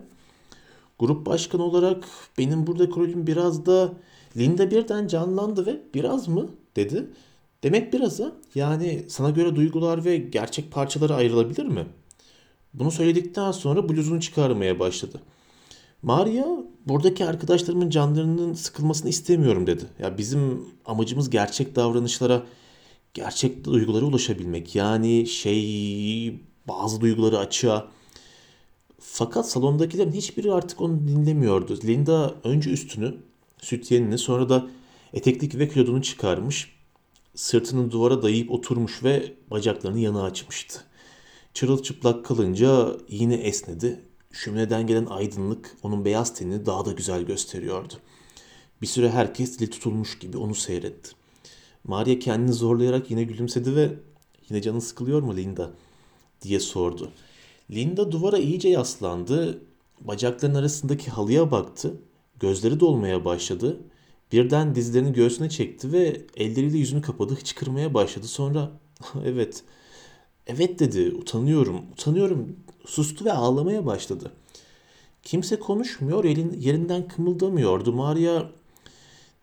Grup 1.00 1.26
başkanı 1.26 1.64
olarak 1.64 2.04
benim 2.38 2.68
burada 2.68 2.88
rolüm 2.88 3.28
biraz 3.28 3.66
da 3.66 3.94
Linda 4.38 4.72
birden 4.72 5.08
canlandı 5.08 5.66
ve 5.66 5.82
biraz 5.94 6.28
mı 6.28 6.50
dedi. 6.76 7.08
Demek 7.64 7.94
biraz 7.94 8.20
ha? 8.20 8.32
Yani 8.56 9.04
sana 9.08 9.30
göre 9.30 9.56
duygular 9.56 10.06
ve 10.06 10.18
gerçek 10.18 10.72
parçaları 10.72 11.16
ayrılabilir 11.16 11.66
mi? 11.66 11.86
Bunu 12.74 12.92
söyledikten 12.92 13.52
sonra 13.52 13.90
bluzunu 13.90 14.22
çıkarmaya 14.22 14.80
başladı. 14.80 15.22
Maria 16.02 16.46
buradaki 16.88 17.26
arkadaşlarımın 17.26 17.90
canlarının 17.90 18.54
sıkılmasını 18.54 19.10
istemiyorum 19.10 19.68
dedi. 19.68 19.84
Ya 20.00 20.18
bizim 20.18 20.66
amacımız 20.86 21.30
gerçek 21.30 21.76
davranışlara, 21.76 22.44
gerçek 23.14 23.64
duygulara 23.64 24.06
ulaşabilmek. 24.06 24.76
Yani 24.76 25.28
şey 25.28 26.40
bazı 26.68 27.02
duyguları 27.02 27.38
açığa. 27.38 27.92
Fakat 29.00 29.50
salondakilerin 29.50 30.12
hiçbiri 30.12 30.54
artık 30.54 30.82
onu 30.82 31.08
dinlemiyordu. 31.08 31.80
Linda 31.84 32.36
önce 32.44 32.70
üstünü, 32.70 33.18
sütyenini 33.62 34.18
sonra 34.18 34.50
da 34.50 34.68
eteklik 35.14 35.58
ve 35.58 35.70
kilodunu 35.70 36.02
çıkarmış. 36.02 36.76
Sırtını 37.36 37.92
duvara 37.92 38.22
dayayıp 38.22 38.52
oturmuş 38.52 39.04
ve 39.04 39.34
bacaklarını 39.52 40.00
yana 40.00 40.24
açmıştı. 40.24 40.84
Çırılçıplak 41.54 42.26
kalınca 42.26 42.98
yine 43.10 43.36
esnedi. 43.36 44.00
Şömineden 44.32 44.88
gelen 44.88 45.06
aydınlık 45.06 45.78
onun 45.84 46.06
beyaz 46.06 46.34
tenini 46.36 46.66
daha 46.66 46.86
da 46.86 46.92
güzel 46.92 47.24
gösteriyordu. 47.24 47.94
Bir 48.82 48.88
süre 48.88 49.10
herkes 49.10 49.60
dili 49.60 49.70
tutulmuş 49.70 50.20
gibi 50.20 50.38
onu 50.38 50.56
seyretti. 50.56 51.19
Maria 51.84 52.20
kendini 52.20 52.54
zorlayarak 52.54 53.12
yine 53.12 53.24
gülümsedi 53.24 53.76
ve 53.76 53.94
yine 54.50 54.62
canın 54.62 54.80
sıkılıyor 54.80 55.22
mu 55.22 55.36
Linda 55.38 55.72
diye 56.42 56.60
sordu. 56.60 57.12
Linda 57.72 58.12
duvara 58.12 58.38
iyice 58.38 58.70
yaslandı, 58.70 59.62
bacakların 60.02 60.56
arasındaki 60.56 61.12
halıya 61.12 61.52
baktı, 61.52 61.94
gözleri 62.40 62.80
dolmaya 62.80 63.26
başladı. 63.26 63.78
Birden 64.32 64.76
dizlerini 64.76 65.14
göğsüne 65.14 65.50
çekti 65.50 65.92
ve 65.92 66.22
elleriyle 66.38 66.78
yüzünü 66.78 67.02
kapadı, 67.02 67.36
hıçkırmaya 67.36 67.94
başladı. 67.94 68.28
Sonra 68.28 68.72
evet 69.26 69.64
Evet 70.50 70.80
dedi, 70.80 71.16
utanıyorum, 71.16 71.82
utanıyorum. 71.94 72.56
Sustu 72.86 73.26
ve 73.26 73.34
ağlamaya 73.34 73.86
başladı. 73.86 74.32
Kimse 75.24 75.60
konuşmuyor, 75.60 76.24
elin, 76.24 76.60
yerinden 76.60 77.08
kımıldamıyordu. 77.08 77.94
Maria 77.94 78.44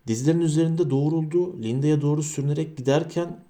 dizlerinin 0.07 0.45
üzerinde 0.45 0.91
doğruldu. 0.91 1.63
Linda'ya 1.63 2.01
doğru 2.01 2.23
sürünerek 2.23 2.77
giderken 2.77 3.45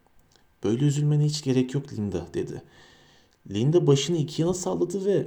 böyle 0.65 0.85
üzülmene 0.85 1.25
hiç 1.25 1.43
gerek 1.43 1.75
yok 1.75 1.93
Linda 1.93 2.27
dedi. 2.35 2.63
Linda 3.51 3.87
başını 3.87 4.17
iki 4.17 4.43
yana 4.43 4.55
salladı 4.55 5.05
ve 5.05 5.27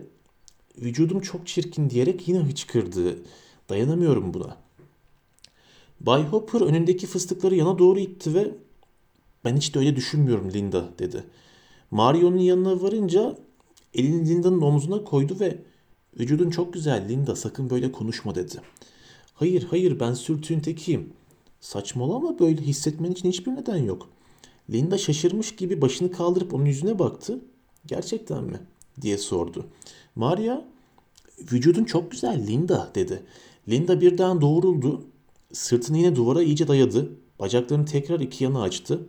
vücudum 0.81 1.19
çok 1.19 1.47
çirkin 1.47 1.89
diyerek 1.89 2.27
yine 2.27 2.39
hıçkırdı. 2.39 3.19
Dayanamıyorum 3.69 4.33
buna. 4.33 4.57
Bay 5.99 6.23
Hopper 6.23 6.61
önündeki 6.61 7.07
fıstıkları 7.07 7.55
yana 7.55 7.79
doğru 7.79 7.99
itti 7.99 8.33
ve 8.33 8.51
ben 9.45 9.57
hiç 9.57 9.75
de 9.75 9.79
öyle 9.79 9.95
düşünmüyorum 9.95 10.53
Linda 10.53 10.89
dedi. 10.99 11.23
Mario'nun 11.91 12.37
yanına 12.37 12.81
varınca 12.81 13.37
elini 13.93 14.29
Linda'nın 14.29 14.61
omzuna 14.61 15.03
koydu 15.03 15.37
ve 15.39 15.57
vücudun 16.19 16.49
çok 16.49 16.73
güzel 16.73 17.09
Linda 17.09 17.35
sakın 17.35 17.69
böyle 17.69 17.91
konuşma 17.91 18.35
dedi. 18.35 18.55
Hayır 19.33 19.67
hayır 19.69 19.99
ben 19.99 20.13
sürtüğün 20.13 20.59
tekiyim. 20.59 21.13
Saçmalama 21.61 22.39
böyle 22.39 22.61
hissetmen 22.61 23.11
için 23.11 23.29
hiçbir 23.29 23.51
neden 23.51 23.77
yok. 23.77 24.09
Linda 24.69 24.97
şaşırmış 24.97 25.55
gibi 25.55 25.81
başını 25.81 26.11
kaldırıp 26.11 26.53
onun 26.53 26.65
yüzüne 26.65 26.99
baktı. 26.99 27.39
Gerçekten 27.85 28.43
mi? 28.43 28.59
diye 29.01 29.17
sordu. 29.17 29.65
Maria 30.15 30.61
vücudun 31.51 31.83
çok 31.83 32.11
güzel 32.11 32.47
Linda 32.47 32.91
dedi. 32.95 33.23
Linda 33.69 34.01
birden 34.01 34.41
doğruldu. 34.41 35.03
Sırtını 35.53 35.97
yine 35.97 36.15
duvara 36.15 36.43
iyice 36.43 36.67
dayadı. 36.67 37.11
Bacaklarını 37.39 37.85
tekrar 37.85 38.19
iki 38.19 38.43
yana 38.43 38.61
açtı. 38.61 39.07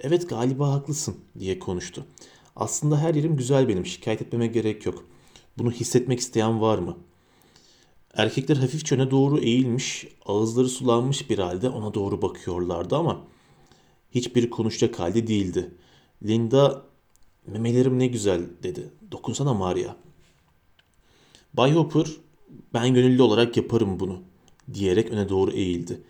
Evet 0.00 0.28
galiba 0.28 0.72
haklısın 0.72 1.16
diye 1.38 1.58
konuştu. 1.58 2.06
Aslında 2.56 2.98
her 2.98 3.14
yerim 3.14 3.36
güzel 3.36 3.68
benim 3.68 3.86
şikayet 3.86 4.22
etmeme 4.22 4.46
gerek 4.46 4.86
yok. 4.86 5.04
Bunu 5.58 5.70
hissetmek 5.70 6.20
isteyen 6.20 6.60
var 6.60 6.78
mı? 6.78 6.96
Erkekler 8.14 8.56
hafifçe 8.56 8.94
öne 8.94 9.10
doğru 9.10 9.38
eğilmiş, 9.38 10.08
ağızları 10.26 10.68
sulanmış 10.68 11.30
bir 11.30 11.38
halde 11.38 11.68
ona 11.68 11.94
doğru 11.94 12.22
bakıyorlardı 12.22 12.96
ama 12.96 13.20
hiçbiri 14.10 14.50
konuşacak 14.50 15.00
halde 15.00 15.26
değildi. 15.26 15.70
Linda 16.22 16.82
memelerim 17.46 17.98
ne 17.98 18.06
güzel 18.06 18.40
dedi. 18.62 18.90
Dokunsana 19.12 19.54
Maria. 19.54 19.96
Bay 21.54 21.74
Hopper 21.74 22.06
ben 22.74 22.94
gönüllü 22.94 23.22
olarak 23.22 23.56
yaparım 23.56 24.00
bunu 24.00 24.22
diyerek 24.74 25.10
öne 25.10 25.28
doğru 25.28 25.50
eğildi. 25.50 26.02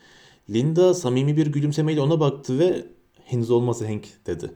Linda 0.50 0.94
samimi 0.94 1.36
bir 1.36 1.46
gülümsemeyle 1.46 2.00
ona 2.00 2.20
baktı 2.20 2.58
ve 2.58 2.86
Henüz 3.24 3.50
olmaz 3.50 3.82
Hank 3.82 4.08
dedi. 4.26 4.50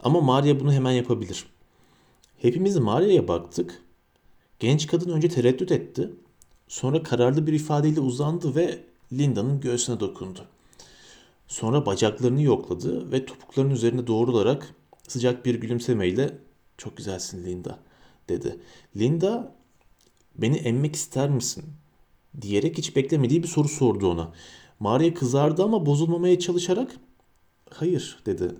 Ama 0.00 0.20
Maria 0.20 0.60
bunu 0.60 0.72
hemen 0.72 0.92
yapabilir. 0.92 1.46
Hepimiz 2.38 2.76
Maria'ya 2.76 3.28
baktık. 3.28 3.82
Genç 4.58 4.86
kadın 4.86 5.10
önce 5.10 5.28
tereddüt 5.28 5.72
etti. 5.72 6.10
Sonra 6.70 7.02
kararlı 7.02 7.46
bir 7.46 7.52
ifadeyle 7.52 8.00
uzandı 8.00 8.54
ve 8.54 8.78
Linda'nın 9.12 9.60
göğsüne 9.60 10.00
dokundu. 10.00 10.40
Sonra 11.48 11.86
bacaklarını 11.86 12.42
yokladı 12.42 13.12
ve 13.12 13.26
topuklarının 13.26 13.74
üzerine 13.74 14.06
doğrularak 14.06 14.74
sıcak 15.08 15.46
bir 15.46 15.54
gülümsemeyle 15.54 16.38
"Çok 16.78 16.96
güzelsin 16.96 17.44
Linda." 17.46 17.78
dedi. 18.28 18.56
Linda 18.96 19.54
"Beni 20.38 20.56
emmek 20.56 20.96
ister 20.96 21.30
misin?" 21.30 21.64
diyerek 22.40 22.78
hiç 22.78 22.96
beklemediği 22.96 23.42
bir 23.42 23.48
soru 23.48 23.68
sordu 23.68 24.10
ona. 24.10 24.32
Maria 24.80 25.14
kızardı 25.14 25.62
ama 25.64 25.86
bozulmamaya 25.86 26.38
çalışarak 26.38 26.96
"Hayır." 27.70 28.18
dedi. 28.26 28.54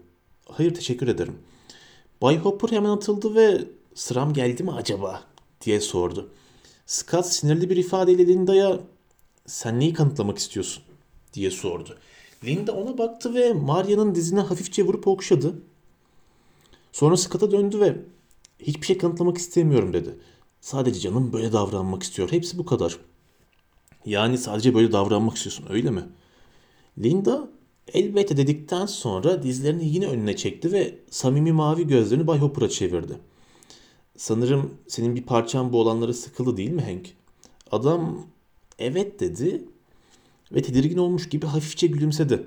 "Hayır, 0.49 0.75
teşekkür 0.75 1.09
ederim." 1.09 1.39
Bay 2.23 2.39
Hopper 2.39 2.69
hemen 2.77 2.91
atıldı 2.91 3.35
ve 3.35 3.65
"Sıram 3.95 4.33
geldi 4.33 4.63
mi 4.63 4.73
acaba?" 4.73 5.23
diye 5.61 5.81
sordu. 5.81 6.31
Scott 6.91 7.27
sinirli 7.27 7.71
bir 7.71 7.77
ifadeyle 7.77 8.27
Linda'ya 8.27 8.81
"Sen 9.47 9.81
neyi 9.81 9.93
kanıtlamak 9.93 10.39
istiyorsun?" 10.39 10.83
diye 11.35 11.51
sordu. 11.51 11.99
Linda 12.45 12.73
ona 12.73 12.99
baktı 12.99 13.35
ve 13.35 13.53
Maria'nın 13.53 14.15
dizine 14.15 14.41
hafifçe 14.41 14.83
vurup 14.87 15.07
okşadı. 15.07 15.63
Sonra 16.93 17.17
Scott'a 17.17 17.51
döndü 17.51 17.81
ve 17.81 17.97
hiçbir 18.59 18.87
şey 18.87 18.99
kanıtlamak 18.99 19.39
istemiyorum 19.39 19.93
dedi. 19.93 20.15
Sadece 20.61 21.01
canım 21.01 21.33
böyle 21.33 21.53
davranmak 21.53 22.03
istiyor. 22.03 22.33
Hepsi 22.33 22.59
bu 22.59 22.67
kadar. 22.67 22.97
Yani 24.07 24.39
sadece 24.39 24.75
böyle 24.75 24.93
davranmak 24.93 25.37
istiyorsun 25.37 25.67
öyle 25.71 25.91
mi? 25.91 26.03
Linda 26.99 27.49
elbette 27.95 28.37
dedikten 28.37 28.87
sonra 28.87 29.43
dizlerini 29.43 29.89
yine 29.89 30.07
önüne 30.07 30.37
çekti 30.37 30.73
ve 30.73 30.99
samimi 31.11 31.53
mavi 31.53 31.87
gözlerini 31.87 32.27
Bay 32.27 32.39
Hopper'a 32.39 32.69
çevirdi. 32.69 33.19
Sanırım 34.21 34.75
senin 34.89 35.17
bir 35.17 35.23
parçan 35.23 35.73
bu 35.73 35.81
olanlara 35.81 36.15
sıkıldı 36.15 36.57
değil 36.57 36.71
mi 36.71 36.83
Hank? 36.83 37.15
Adam 37.73 38.27
evet 38.79 39.21
dedi 39.21 39.65
ve 40.53 40.63
tedirgin 40.63 40.99
olmuş 40.99 41.29
gibi 41.29 41.47
hafifçe 41.47 41.87
gülümsedi. 41.87 42.47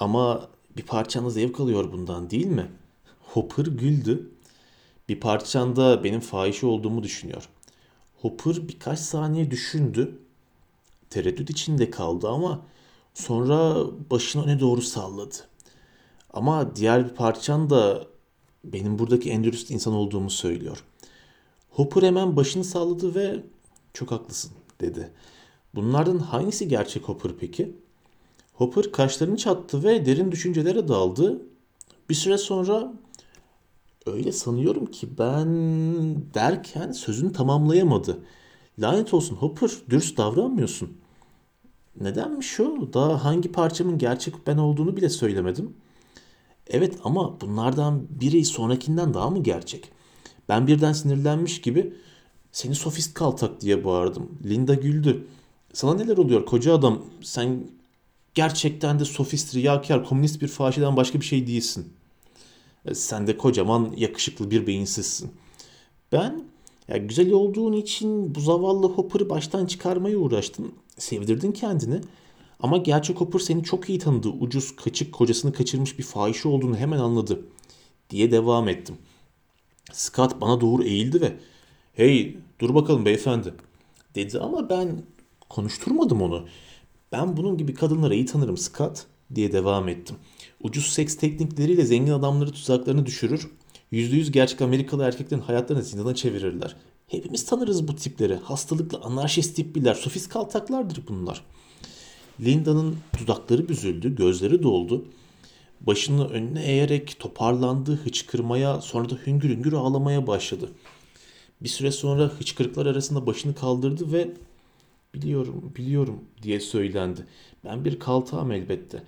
Ama 0.00 0.48
bir 0.76 0.82
parçanız 0.82 1.34
zevk 1.34 1.60
alıyor 1.60 1.92
bundan 1.92 2.30
değil 2.30 2.46
mi? 2.46 2.70
Hopper 3.20 3.64
güldü. 3.66 4.30
Bir 5.08 5.20
parçanda 5.20 6.04
benim 6.04 6.20
fahişe 6.20 6.66
olduğumu 6.66 7.02
düşünüyor. 7.02 7.48
Hopper 8.22 8.68
birkaç 8.68 8.98
saniye 8.98 9.50
düşündü. 9.50 10.18
Tereddüt 11.10 11.50
içinde 11.50 11.90
kaldı 11.90 12.28
ama 12.28 12.62
sonra 13.14 13.76
başını 14.10 14.44
öne 14.44 14.60
doğru 14.60 14.82
salladı. 14.82 15.34
Ama 16.32 16.76
diğer 16.76 17.04
bir 17.04 17.14
parçan 17.14 17.70
da 17.70 18.06
benim 18.72 18.98
buradaki 18.98 19.30
en 19.30 19.44
dürüst 19.44 19.70
insan 19.70 19.94
olduğumu 19.94 20.30
söylüyor. 20.30 20.84
Hopper 21.70 22.02
hemen 22.02 22.36
başını 22.36 22.64
salladı 22.64 23.14
ve 23.14 23.42
çok 23.94 24.10
haklısın 24.10 24.50
dedi. 24.80 25.10
Bunlardan 25.74 26.18
hangisi 26.18 26.68
gerçek 26.68 27.02
Hopper 27.02 27.32
peki? 27.40 27.76
Hopper 28.52 28.92
kaşlarını 28.92 29.36
çattı 29.36 29.84
ve 29.84 30.06
derin 30.06 30.32
düşüncelere 30.32 30.88
daldı. 30.88 31.42
Bir 32.10 32.14
süre 32.14 32.38
sonra 32.38 32.92
öyle 34.06 34.32
sanıyorum 34.32 34.86
ki 34.86 35.08
ben 35.18 35.48
derken 36.34 36.92
sözünü 36.92 37.32
tamamlayamadı. 37.32 38.18
Lanet 38.78 39.14
olsun 39.14 39.36
Hopper 39.36 39.70
dürüst 39.90 40.18
davranmıyorsun. 40.18 40.96
Nedenmiş 42.00 42.60
o? 42.60 42.92
Daha 42.92 43.24
hangi 43.24 43.52
parçamın 43.52 43.98
gerçek 43.98 44.46
ben 44.46 44.56
olduğunu 44.58 44.96
bile 44.96 45.08
söylemedim. 45.08 45.74
Evet 46.70 46.94
ama 47.04 47.40
bunlardan 47.40 48.06
biri 48.10 48.44
sonrakinden 48.44 49.14
daha 49.14 49.30
mı 49.30 49.42
gerçek? 49.42 49.90
Ben 50.48 50.66
birden 50.66 50.92
sinirlenmiş 50.92 51.60
gibi 51.60 51.92
seni 52.52 52.74
sofist 52.74 53.14
kaltak 53.14 53.60
diye 53.60 53.84
bağırdım. 53.84 54.38
Linda 54.44 54.74
güldü. 54.74 55.26
Sana 55.72 55.94
neler 55.94 56.16
oluyor 56.16 56.46
koca 56.46 56.74
adam? 56.74 57.02
Sen 57.22 57.66
gerçekten 58.34 58.98
de 58.98 59.04
sofist, 59.04 59.54
riyakar, 59.54 60.04
komünist 60.04 60.42
bir 60.42 60.48
fahişeden 60.48 60.96
başka 60.96 61.20
bir 61.20 61.24
şey 61.24 61.46
değilsin. 61.46 61.92
E, 62.84 62.94
sen 62.94 63.26
de 63.26 63.36
kocaman 63.36 63.94
yakışıklı 63.96 64.50
bir 64.50 64.66
beyinsizsin. 64.66 65.30
Ben 66.12 66.44
ya 66.88 66.96
güzel 66.96 67.32
olduğun 67.32 67.72
için 67.72 68.34
bu 68.34 68.40
zavallı 68.40 68.86
Hopper'ı 68.86 69.30
baştan 69.30 69.66
çıkarmaya 69.66 70.18
uğraştın. 70.18 70.72
Sevdirdin 70.98 71.52
kendini. 71.52 72.00
Ama 72.60 72.76
gerçek 72.76 73.20
Hopper 73.20 73.38
seni 73.38 73.64
çok 73.64 73.88
iyi 73.88 73.98
tanıdı. 73.98 74.28
Ucuz, 74.28 74.76
kaçık, 74.76 75.12
kocasını 75.12 75.52
kaçırmış 75.52 75.98
bir 75.98 76.04
fahişe 76.04 76.48
olduğunu 76.48 76.76
hemen 76.76 76.98
anladı. 76.98 77.40
Diye 78.10 78.30
devam 78.30 78.68
ettim. 78.68 78.98
Scott 79.92 80.40
bana 80.40 80.60
doğru 80.60 80.84
eğildi 80.84 81.20
ve 81.20 81.36
''Hey 81.92 82.36
dur 82.60 82.74
bakalım 82.74 83.04
beyefendi'' 83.04 83.54
dedi 84.14 84.40
ama 84.40 84.70
ben 84.70 85.02
konuşturmadım 85.48 86.22
onu. 86.22 86.46
Ben 87.12 87.36
bunun 87.36 87.58
gibi 87.58 87.74
kadınları 87.74 88.14
iyi 88.14 88.26
tanırım 88.26 88.56
Scott 88.56 89.06
diye 89.34 89.52
devam 89.52 89.88
ettim. 89.88 90.16
Ucuz 90.62 90.86
seks 90.86 91.16
teknikleriyle 91.16 91.84
zengin 91.84 92.12
adamları 92.12 92.52
tuzaklarını 92.52 93.06
düşürür. 93.06 93.50
%100 93.92 94.30
gerçek 94.30 94.62
Amerikalı 94.62 95.04
erkeklerin 95.04 95.42
hayatlarını 95.42 95.82
zindana 95.82 96.14
çevirirler. 96.14 96.76
Hepimiz 97.06 97.44
tanırız 97.44 97.88
bu 97.88 97.96
tipleri. 97.96 98.34
Hastalıklı 98.34 98.98
anarşist 98.98 99.56
tipbiler, 99.56 99.94
sofist 99.94 100.28
kaltaklardır 100.28 101.02
bunlar. 101.08 101.44
Linda'nın 102.40 102.96
dudakları 103.20 103.68
büzüldü, 103.68 104.16
gözleri 104.16 104.62
doldu. 104.62 105.04
Başını 105.80 106.28
önüne 106.28 106.64
eğerek 106.64 107.18
toparlandı, 107.18 107.96
hıçkırmaya, 107.96 108.80
sonra 108.80 109.10
da 109.10 109.14
hüngür 109.26 109.48
hüngür 109.48 109.72
ağlamaya 109.72 110.26
başladı. 110.26 110.70
Bir 111.60 111.68
süre 111.68 111.92
sonra 111.92 112.24
hıçkırıklar 112.24 112.86
arasında 112.86 113.26
başını 113.26 113.54
kaldırdı 113.54 114.12
ve 114.12 114.30
biliyorum, 115.14 115.72
biliyorum 115.76 116.24
diye 116.42 116.60
söylendi. 116.60 117.26
Ben 117.64 117.84
bir 117.84 117.98
kaltağım 117.98 118.52
elbette. 118.52 119.02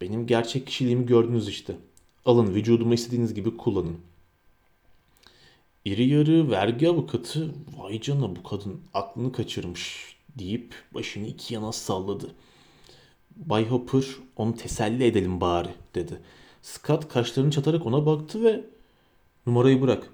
Benim 0.00 0.26
gerçek 0.26 0.66
kişiliğimi 0.66 1.06
gördünüz 1.06 1.48
işte. 1.48 1.76
Alın 2.24 2.54
vücudumu 2.54 2.94
istediğiniz 2.94 3.34
gibi 3.34 3.56
kullanın. 3.56 3.96
İri 5.84 6.08
yarı 6.08 6.50
vergi 6.50 6.88
avukatı 6.88 7.54
vay 7.78 8.00
canına 8.00 8.36
bu 8.36 8.42
kadın 8.42 8.80
aklını 8.94 9.32
kaçırmış 9.32 10.16
deyip 10.38 10.74
başını 10.94 11.26
iki 11.26 11.54
yana 11.54 11.72
salladı. 11.72 12.34
Bay 13.36 13.68
Hopper 13.68 14.04
onu 14.36 14.54
teselli 14.54 15.04
edelim 15.04 15.40
bari 15.40 15.68
dedi. 15.94 16.18
Scott 16.62 17.08
kaşlarını 17.08 17.50
çatarak 17.50 17.86
ona 17.86 18.06
baktı 18.06 18.44
ve 18.44 18.64
numarayı 19.46 19.82
bırak. 19.82 20.08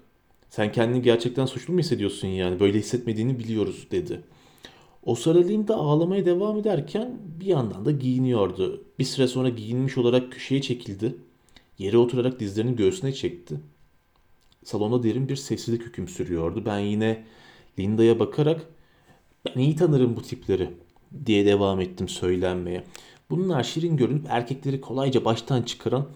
Sen 0.49 0.71
kendini 0.71 1.01
gerçekten 1.01 1.45
suçlu 1.45 1.73
mu 1.73 1.79
hissediyorsun 1.79 2.27
yani 2.27 2.59
böyle 2.59 2.79
hissetmediğini 2.79 3.39
biliyoruz 3.39 3.87
dedi. 3.91 4.21
O 5.03 5.15
sırada 5.15 5.47
Linda 5.47 5.75
ağlamaya 5.75 6.25
devam 6.25 6.57
ederken 6.57 7.17
bir 7.39 7.45
yandan 7.45 7.85
da 7.85 7.91
giyiniyordu. 7.91 8.83
Bir 8.99 9.03
süre 9.03 9.27
sonra 9.27 9.49
giyinmiş 9.49 9.97
olarak 9.97 10.31
köşeye 10.31 10.61
çekildi. 10.61 11.15
Yere 11.77 11.97
oturarak 11.97 12.39
dizlerini 12.39 12.75
göğsüne 12.75 13.13
çekti. 13.13 13.55
Salonda 14.63 15.03
derin 15.03 15.29
bir 15.29 15.35
sessizlik 15.35 15.83
hüküm 15.83 16.07
sürüyordu. 16.07 16.65
Ben 16.65 16.79
yine 16.79 17.25
Linda'ya 17.79 18.19
bakarak 18.19 18.65
ben 19.45 19.61
iyi 19.61 19.75
tanırım 19.75 20.15
bu 20.15 20.21
tipleri 20.21 20.69
diye 21.25 21.45
devam 21.45 21.81
ettim 21.81 22.09
söylenmeye. 22.09 22.83
Bunlar 23.29 23.63
şirin 23.63 23.97
görünüp 23.97 24.25
erkekleri 24.29 24.81
kolayca 24.81 25.25
baştan 25.25 25.61
çıkaran, 25.61 26.07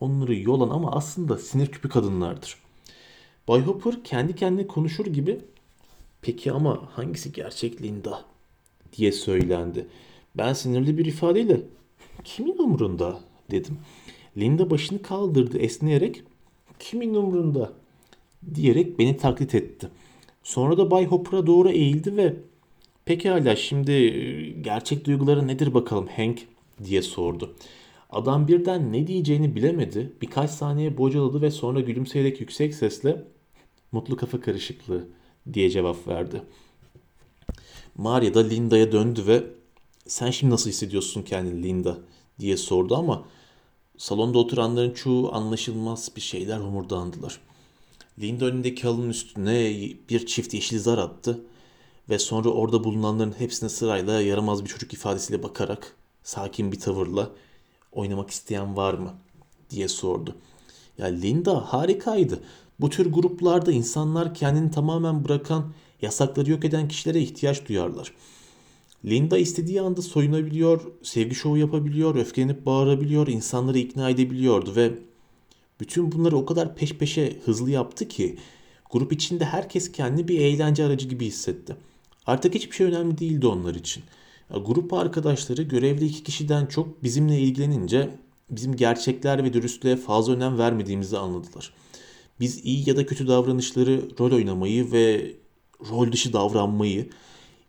onları 0.00 0.34
yolan 0.34 0.70
ama 0.70 0.92
aslında 0.92 1.38
sinir 1.38 1.66
küpü 1.66 1.88
kadınlardır. 1.88 2.56
Bay 3.48 3.60
Hopper 3.60 4.04
kendi 4.04 4.34
kendine 4.34 4.66
konuşur 4.66 5.06
gibi 5.06 5.40
peki 6.22 6.52
ama 6.52 6.82
hangisi 6.92 7.32
gerçek 7.32 7.82
Linda 7.82 8.24
diye 8.96 9.12
söylendi. 9.12 9.86
Ben 10.34 10.52
sinirli 10.52 10.98
bir 10.98 11.04
ifadeyle 11.04 11.60
kimin 12.24 12.58
umurunda 12.58 13.20
dedim. 13.50 13.78
Linda 14.36 14.70
başını 14.70 15.02
kaldırdı 15.02 15.58
esneyerek 15.58 16.22
kimin 16.78 17.14
umurunda 17.14 17.72
diyerek 18.54 18.98
beni 18.98 19.16
taklit 19.16 19.54
etti. 19.54 19.88
Sonra 20.42 20.76
da 20.76 20.90
Bay 20.90 21.06
Hopper'a 21.06 21.46
doğru 21.46 21.70
eğildi 21.70 22.16
ve 22.16 22.36
pekala 23.04 23.56
şimdi 23.56 23.92
gerçek 24.62 25.04
duyguları 25.06 25.46
nedir 25.46 25.74
bakalım 25.74 26.08
Hank 26.16 26.38
diye 26.84 27.02
sordu. 27.02 27.56
Adam 28.10 28.48
birden 28.48 28.92
ne 28.92 29.06
diyeceğini 29.06 29.54
bilemedi. 29.54 30.12
Birkaç 30.22 30.50
saniye 30.50 30.98
bocaladı 30.98 31.42
ve 31.42 31.50
sonra 31.50 31.80
gülümseyerek 31.80 32.40
yüksek 32.40 32.74
sesle 32.74 33.24
mutlu 33.92 34.16
kafa 34.16 34.40
karışıklığı 34.40 35.08
diye 35.52 35.70
cevap 35.70 36.08
verdi. 36.08 36.42
Maria 37.96 38.34
da 38.34 38.40
Linda'ya 38.40 38.92
döndü 38.92 39.26
ve 39.26 39.44
sen 40.06 40.30
şimdi 40.30 40.52
nasıl 40.52 40.70
hissediyorsun 40.70 41.22
kendini 41.22 41.62
Linda 41.62 41.98
diye 42.40 42.56
sordu 42.56 42.96
ama 42.96 43.24
salonda 43.98 44.38
oturanların 44.38 44.94
çoğu 44.94 45.34
anlaşılmaz 45.34 46.10
bir 46.16 46.20
şeyler 46.20 46.58
homurdandılar. 46.58 47.40
Linda 48.18 48.44
önündeki 48.44 48.82
halının 48.82 49.10
üstüne 49.10 49.72
bir 50.08 50.26
çift 50.26 50.54
yeşil 50.54 50.78
zar 50.78 50.98
attı 50.98 51.44
ve 52.08 52.18
sonra 52.18 52.48
orada 52.48 52.84
bulunanların 52.84 53.34
hepsine 53.38 53.68
sırayla 53.68 54.20
yaramaz 54.20 54.64
bir 54.64 54.68
çocuk 54.68 54.92
ifadesiyle 54.92 55.42
bakarak 55.42 55.96
sakin 56.24 56.72
bir 56.72 56.80
tavırla 56.80 57.30
oynamak 57.92 58.30
isteyen 58.30 58.76
var 58.76 58.94
mı 58.94 59.14
diye 59.70 59.88
sordu. 59.88 60.36
Ya 60.98 61.06
Linda 61.06 61.72
harikaydı. 61.72 62.40
Bu 62.80 62.90
tür 62.90 63.12
gruplarda 63.12 63.72
insanlar 63.72 64.34
kendini 64.34 64.70
tamamen 64.70 65.24
bırakan, 65.24 65.72
yasakları 66.02 66.50
yok 66.50 66.64
eden 66.64 66.88
kişilere 66.88 67.20
ihtiyaç 67.20 67.68
duyarlar. 67.68 68.12
Linda 69.04 69.38
istediği 69.38 69.80
anda 69.80 70.02
soyunabiliyor, 70.02 70.92
sevgi 71.02 71.34
şovu 71.34 71.56
yapabiliyor, 71.56 72.14
öfkelenip 72.14 72.66
bağırabiliyor, 72.66 73.26
insanları 73.26 73.78
ikna 73.78 74.10
edebiliyordu 74.10 74.76
ve 74.76 74.92
bütün 75.80 76.12
bunları 76.12 76.36
o 76.36 76.46
kadar 76.46 76.76
peş 76.76 76.94
peşe 76.94 77.38
hızlı 77.44 77.70
yaptı 77.70 78.08
ki 78.08 78.36
grup 78.90 79.12
içinde 79.12 79.44
herkes 79.44 79.92
kendi 79.92 80.28
bir 80.28 80.40
eğlence 80.40 80.84
aracı 80.84 81.08
gibi 81.08 81.26
hissetti. 81.26 81.76
Artık 82.26 82.54
hiçbir 82.54 82.76
şey 82.76 82.86
önemli 82.86 83.18
değildi 83.18 83.46
onlar 83.46 83.74
için. 83.74 84.02
Grup 84.58 84.92
arkadaşları 84.92 85.62
görevli 85.62 86.04
iki 86.04 86.22
kişiden 86.22 86.66
çok 86.66 87.02
bizimle 87.02 87.38
ilgilenince 87.38 88.10
bizim 88.50 88.76
gerçekler 88.76 89.44
ve 89.44 89.52
dürüstlüğe 89.52 89.96
fazla 89.96 90.32
önem 90.32 90.58
vermediğimizi 90.58 91.18
anladılar. 91.18 91.74
Biz 92.40 92.64
iyi 92.64 92.88
ya 92.88 92.96
da 92.96 93.06
kötü 93.06 93.28
davranışları, 93.28 94.02
rol 94.20 94.32
oynamayı 94.32 94.92
ve 94.92 95.32
rol 95.90 96.12
dışı 96.12 96.32
davranmayı, 96.32 97.08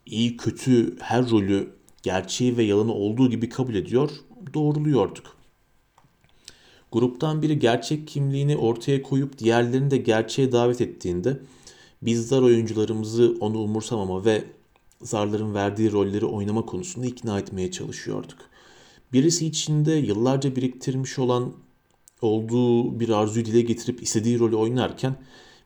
iyi 0.05 0.37
kötü 0.37 0.99
her 0.99 1.29
rolü 1.29 1.69
gerçeği 2.03 2.57
ve 2.57 2.63
yalanı 2.63 2.93
olduğu 2.93 3.29
gibi 3.29 3.49
kabul 3.49 3.75
ediyor, 3.75 4.09
doğruluyorduk. 4.53 5.37
Gruptan 6.91 7.41
biri 7.41 7.59
gerçek 7.59 8.07
kimliğini 8.07 8.57
ortaya 8.57 9.01
koyup 9.01 9.37
diğerlerini 9.37 9.91
de 9.91 9.97
gerçeğe 9.97 10.51
davet 10.51 10.81
ettiğinde 10.81 11.39
biz 12.01 12.27
zar 12.27 12.41
oyuncularımızı 12.41 13.37
onu 13.39 13.59
umursamama 13.59 14.25
ve 14.25 14.43
zarların 15.03 15.53
verdiği 15.53 15.91
rolleri 15.91 16.25
oynama 16.25 16.65
konusunda 16.65 17.07
ikna 17.07 17.39
etmeye 17.39 17.71
çalışıyorduk. 17.71 18.37
Birisi 19.13 19.45
içinde 19.45 19.91
yıllarca 19.91 20.55
biriktirmiş 20.55 21.19
olan 21.19 21.53
olduğu 22.21 22.99
bir 22.99 23.09
arzuyu 23.09 23.45
dile 23.45 23.61
getirip 23.61 24.03
istediği 24.03 24.39
rolü 24.39 24.55
oynarken 24.55 25.15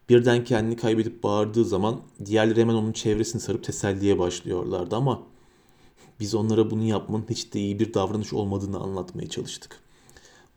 birden 0.10 0.44
kendini 0.44 0.76
kaybedip 0.76 1.24
bağırdığı 1.24 1.66
zaman 1.66 2.02
diğerleri 2.26 2.62
hemen 2.62 2.74
onun 2.74 2.92
çevresini 2.92 3.42
sarıp 3.42 3.64
teselliye 3.64 4.20
başlıyorlardı 4.20 4.96
ama 4.96 5.24
biz 6.20 6.36
onlara 6.36 6.72
bunu 6.72 6.84
yapmanın 6.84 7.26
hiç 7.30 7.54
de 7.54 7.60
iyi 7.60 7.80
bir 7.80 7.94
davranış 7.94 8.34
olmadığını 8.34 8.80
anlatmaya 8.80 9.30
çalıştık. 9.30 9.80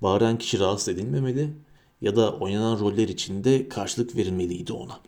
Bağıran 0.02 0.38
kişi 0.38 0.60
rahatsız 0.60 0.88
edilmemeli 0.88 1.50
ya 2.00 2.16
da 2.16 2.32
oynanan 2.36 2.80
roller 2.80 3.08
içinde 3.08 3.68
karşılık 3.68 4.16
verilmeliydi 4.16 4.72
ona. 4.72 5.00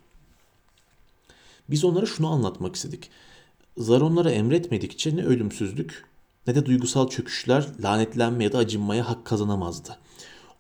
Biz 1.70 1.84
onlara 1.84 2.06
şunu 2.06 2.32
anlatmak 2.32 2.76
istedik. 2.76 3.10
Zar 3.76 4.00
onlara 4.00 4.30
emretmedikçe 4.30 5.16
ne 5.16 5.24
ölümsüzlük 5.24 6.04
ne 6.46 6.54
de 6.54 6.66
duygusal 6.66 7.08
çöküşler 7.08 7.66
lanetlenme 7.82 8.44
ya 8.44 8.52
da 8.52 8.58
acınmaya 8.58 9.08
hak 9.08 9.24
kazanamazdı. 9.24 9.98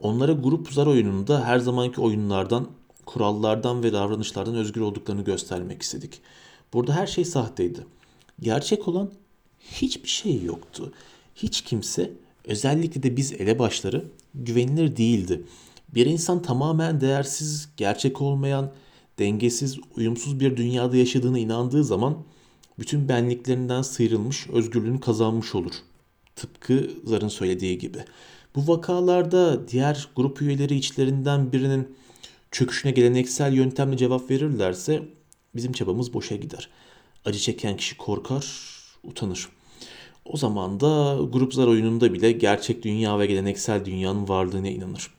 Onlara 0.00 0.32
grup 0.32 0.72
zar 0.72 0.86
oyununda 0.86 1.44
her 1.44 1.58
zamanki 1.58 2.00
oyunlardan, 2.00 2.68
kurallardan 3.06 3.82
ve 3.82 3.92
davranışlardan 3.92 4.54
özgür 4.54 4.80
olduklarını 4.80 5.22
göstermek 5.22 5.82
istedik. 5.82 6.20
Burada 6.72 6.94
her 6.94 7.06
şey 7.06 7.24
sahteydi. 7.24 7.86
Gerçek 8.40 8.88
olan 8.88 9.10
hiçbir 9.60 10.08
şey 10.08 10.42
yoktu. 10.42 10.92
Hiç 11.34 11.60
kimse, 11.60 12.12
özellikle 12.44 13.02
de 13.02 13.16
biz 13.16 13.32
elebaşları 13.32 14.04
güvenilir 14.34 14.96
değildi. 14.96 15.42
Bir 15.94 16.06
insan 16.06 16.42
tamamen 16.42 17.00
değersiz, 17.00 17.68
gerçek 17.76 18.22
olmayan, 18.22 18.72
dengesiz, 19.18 19.78
uyumsuz 19.96 20.40
bir 20.40 20.56
dünyada 20.56 20.96
yaşadığına 20.96 21.38
inandığı 21.38 21.84
zaman 21.84 22.16
bütün 22.82 23.08
benliklerinden 23.08 23.82
sıyrılmış, 23.82 24.46
özgürlüğünü 24.48 25.00
kazanmış 25.00 25.54
olur. 25.54 25.72
Tıpkı 26.36 26.90
Zar'ın 27.04 27.28
söylediği 27.28 27.78
gibi. 27.78 27.98
Bu 28.54 28.68
vakalarda 28.68 29.68
diğer 29.68 30.08
grup 30.16 30.42
üyeleri 30.42 30.74
içlerinden 30.74 31.52
birinin 31.52 31.96
çöküşüne 32.50 32.92
geleneksel 32.92 33.52
yöntemle 33.52 33.96
cevap 33.96 34.30
verirlerse 34.30 35.02
bizim 35.54 35.72
çabamız 35.72 36.14
boşa 36.14 36.36
gider. 36.36 36.68
Acı 37.24 37.38
çeken 37.38 37.76
kişi 37.76 37.96
korkar, 37.96 38.46
utanır. 39.04 39.48
O 40.24 40.36
zaman 40.36 40.80
da 40.80 41.18
grup 41.32 41.54
zar 41.54 41.66
oyununda 41.66 42.12
bile 42.12 42.32
gerçek 42.32 42.82
dünya 42.82 43.18
ve 43.18 43.26
geleneksel 43.26 43.84
dünyanın 43.84 44.28
varlığına 44.28 44.68
inanır. 44.68 45.10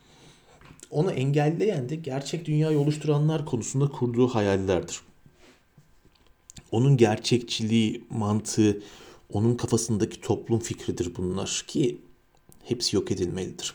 Onu 0.92 1.12
engelleyen 1.12 1.90
de 1.90 1.96
gerçek 1.96 2.46
dünyayı 2.46 2.80
oluşturanlar 2.80 3.46
konusunda 3.46 3.88
kurduğu 3.88 4.28
hayallerdir. 4.28 5.02
Onun 6.74 6.98
gerçekçiliği, 6.98 8.04
mantığı, 8.10 8.82
onun 9.34 9.56
kafasındaki 9.56 10.22
toplum 10.22 10.60
fikridir 10.60 11.16
bunlar 11.16 11.64
ki 11.68 11.98
hepsi 12.64 12.96
yok 12.96 13.12
edilmelidir. 13.12 13.74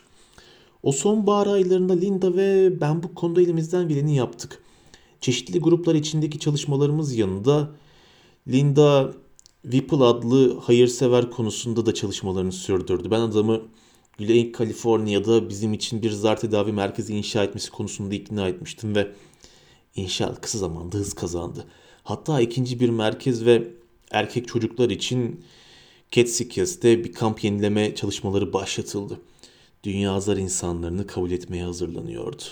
O 0.82 0.92
sonbahar 0.92 1.46
aylarında 1.46 1.92
Linda 1.92 2.36
ve 2.36 2.80
ben 2.80 3.02
bu 3.02 3.14
konuda 3.14 3.42
elimizden 3.42 3.88
geleni 3.88 4.16
yaptık. 4.16 4.62
Çeşitli 5.20 5.60
gruplar 5.60 5.94
içindeki 5.94 6.38
çalışmalarımız 6.38 7.16
yanında 7.16 7.70
Linda 8.48 9.12
Whipple 9.62 10.04
adlı 10.04 10.58
hayırsever 10.58 11.30
konusunda 11.30 11.86
da 11.86 11.94
çalışmalarını 11.94 12.52
sürdürdü. 12.52 13.10
Ben 13.10 13.20
adamı 13.20 13.62
Güney 14.18 14.52
Kaliforniya'da 14.52 15.48
bizim 15.48 15.72
için 15.72 16.02
bir 16.02 16.10
zar 16.10 16.40
tedavi 16.40 16.72
merkezi 16.72 17.16
inşa 17.16 17.44
etmesi 17.44 17.70
konusunda 17.70 18.14
ikna 18.14 18.48
etmiştim 18.48 18.96
ve 18.96 19.12
inşaat 19.96 20.40
kısa 20.40 20.58
zamanda 20.58 20.96
hız 20.98 21.12
kazandı. 21.14 21.64
Hatta 22.08 22.40
ikinci 22.40 22.80
bir 22.80 22.88
merkez 22.88 23.46
ve 23.46 23.68
erkek 24.10 24.48
çocuklar 24.48 24.90
için 24.90 25.44
Catskills'te 26.10 27.04
bir 27.04 27.12
kamp 27.12 27.44
yenileme 27.44 27.94
çalışmaları 27.94 28.52
başlatıldı. 28.52 29.20
Dünya 29.84 30.20
zar 30.20 30.36
insanlarını 30.36 31.06
kabul 31.06 31.30
etmeye 31.30 31.64
hazırlanıyordu. 31.64 32.42